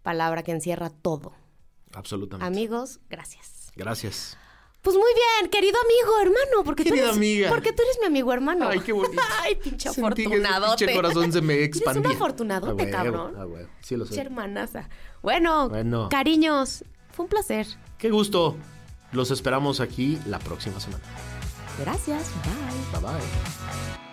palabra 0.01 0.43
que 0.43 0.51
encierra 0.51 0.89
todo. 0.89 1.33
Absolutamente. 1.95 2.45
Amigos, 2.47 2.99
gracias. 3.10 3.71
Gracias. 3.75 4.38
Pues 4.82 4.97
muy 4.97 5.12
bien, 5.13 5.49
querido 5.49 5.77
amigo, 5.82 6.19
hermano, 6.19 6.63
porque 6.65 6.84
tú 6.84 6.89
Querida 6.89 7.06
eres, 7.06 7.15
amiga. 7.17 7.49
porque 7.49 7.71
tú 7.71 7.82
eres 7.84 7.97
mi 8.01 8.08
amigo 8.08 8.34
hermano. 8.34 8.67
Ay, 8.67 8.82
qué 8.82 8.91
bonito. 8.91 9.21
Ay, 9.41 9.56
pinche 9.56 9.88
afortunadote. 9.88 10.86
pinche 10.86 10.93
corazón 10.95 11.32
se 11.32 11.41
me 11.41 11.63
expandía. 11.63 12.01
Eres 12.01 12.12
un 12.12 12.15
afortunadote, 12.17 12.84
Ah, 12.84 12.91
cabrón. 12.91 13.34
ah, 13.38 13.45
huevo. 13.45 13.69
Sí 13.82 13.95
lo 13.95 14.06
sé. 14.06 14.19
hermanaza. 14.19 14.89
Bueno, 15.21 15.69
Bueno. 15.69 16.10
cariños, 16.10 16.84
fue 17.13 17.23
un 17.23 17.29
placer. 17.29 17.65
Qué 17.97 18.10
gusto. 18.10 18.58
Los 19.13 19.32
esperamos 19.32 19.79
aquí 19.79 20.19
la 20.25 20.39
próxima 20.39 20.79
semana. 20.82 21.03
Gracias, 21.79 22.29
bye. 22.43 22.99
Bye 22.99 23.10
bye. 23.10 24.12